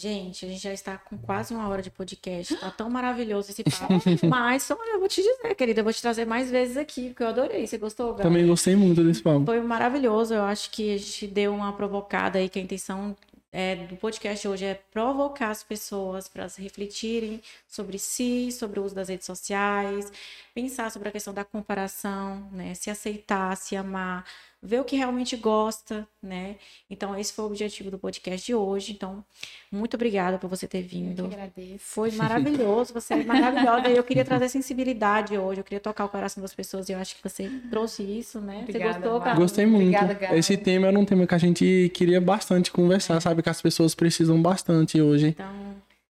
[0.00, 2.56] Gente, a gente já está com quase uma hora de podcast.
[2.56, 3.92] Tá tão maravilhoso esse papo.
[4.26, 7.22] Mas só eu vou te dizer, querida, eu vou te trazer mais vezes aqui, porque
[7.22, 7.66] eu adorei.
[7.66, 8.22] Você gostou, Gabi?
[8.22, 9.44] Também gostei muito desse papo.
[9.44, 10.32] Foi maravilhoso.
[10.32, 13.14] Eu acho que a gente deu uma provocada aí, que a intenção
[13.52, 18.94] é, do podcast hoje é provocar as pessoas para refletirem sobre si, sobre o uso
[18.94, 20.10] das redes sociais,
[20.54, 22.72] pensar sobre a questão da comparação, né?
[22.72, 24.24] Se aceitar, se amar,
[24.62, 26.56] ver o que realmente gosta, né?
[26.88, 28.92] Então, esse foi o objetivo do podcast de hoje.
[28.92, 29.24] Então,
[29.72, 31.24] muito obrigada por você ter vindo.
[31.24, 31.78] Eu que agradeço.
[31.78, 33.88] Foi maravilhoso, você é maravilhosa.
[33.88, 37.16] Eu queria trazer sensibilidade hoje, eu queria tocar o coração das pessoas e eu acho
[37.16, 38.60] que você trouxe isso, né?
[38.62, 39.38] Obrigada, você gostou, cara?
[39.38, 39.96] Gostei muito.
[39.96, 40.36] Obrigada.
[40.36, 43.42] Esse tema era um tema que a gente queria bastante conversar, sabe?
[43.42, 45.28] Que as pessoas precisam bastante hoje.
[45.28, 45.70] Então,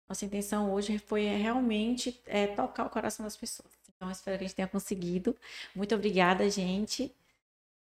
[0.08, 3.70] nossa intenção hoje foi realmente é, tocar o coração das pessoas.
[3.96, 5.36] Então, espero que a gente tenha conseguido.
[5.76, 7.12] Muito obrigada, gente.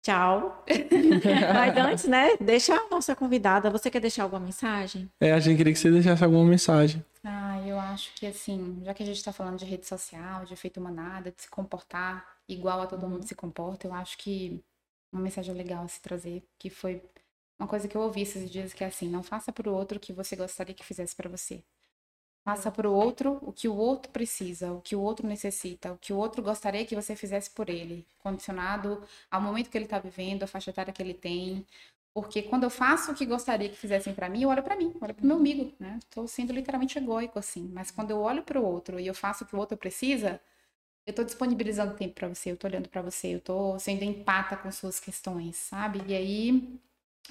[0.04, 0.62] Tchau.
[1.56, 2.36] Mas antes, né?
[2.38, 3.70] Deixa a nossa convidada.
[3.70, 5.10] Você quer deixar alguma mensagem?
[5.20, 7.04] É, a gente queria que você deixasse alguma mensagem.
[7.24, 10.54] Ah, eu acho que assim, já que a gente está falando de rede social, de
[10.54, 14.62] efeito manada, de se comportar igual a todo mundo se comporta, eu acho que
[15.10, 17.02] uma mensagem legal a se trazer, que foi
[17.58, 19.98] uma coisa que eu ouvi esses dias, que é assim, não faça para o outro
[19.98, 21.64] o que você gostaria que fizesse para você.
[22.46, 25.98] Faça para o outro o que o outro precisa, o que o outro necessita, o
[25.98, 29.98] que o outro gostaria que você fizesse por ele, condicionado ao momento que ele está
[30.00, 31.66] vivendo, a faixa etária que ele tem,
[32.14, 34.94] porque quando eu faço o que gostaria que fizessem pra mim, eu olho pra mim,
[35.02, 36.00] olho pro meu amigo, né?
[36.12, 39.48] Tô sendo literalmente egoico assim, mas quando eu olho pro outro e eu faço o
[39.48, 40.40] que o outro precisa,
[41.06, 44.58] eu tô disponibilizando tempo pra você, eu tô olhando pra você, eu tô sendo empata
[44.58, 46.02] com suas questões, sabe?
[46.08, 46.80] E aí,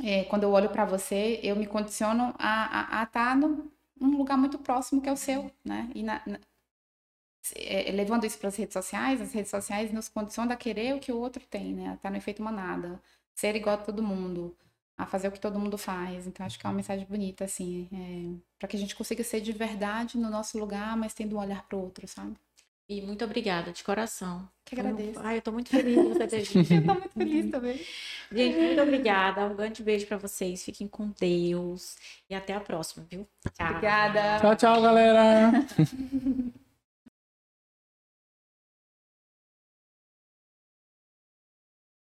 [0.03, 3.71] é, quando eu olho pra você, eu me condiciono a estar no,
[4.07, 5.91] num lugar muito próximo que é o seu, né?
[5.95, 6.41] E na- na-
[7.57, 11.01] é, levando isso para as redes sociais, as redes sociais nos condicionam a querer o
[11.01, 11.95] que o outro tem, né?
[11.95, 13.01] Estar no efeito manada,
[13.35, 14.57] ser igual a todo mundo,
[14.97, 16.27] a fazer o que todo mundo faz.
[16.27, 17.89] Então, acho que é uma mensagem bonita, assim,
[18.59, 21.67] para que a gente consiga ser de verdade no nosso lugar, mas tendo um olhar
[21.67, 22.37] para o outro, sabe?
[22.89, 24.47] E muito obrigada, de coração.
[24.65, 25.21] Que um- agradeço.
[25.23, 26.75] Ai, eu tô muito feliz de você ter vindo.
[26.75, 27.81] Eu tô muito feliz também.
[28.31, 29.47] Gente, muito obrigada.
[29.47, 30.63] Um grande beijo pra vocês.
[30.65, 31.97] Fiquem com Deus.
[32.29, 33.27] E até a próxima, viu?
[33.57, 33.67] Tchau.
[33.69, 34.41] Obrigada.
[34.41, 35.53] Tchau, tchau, galera!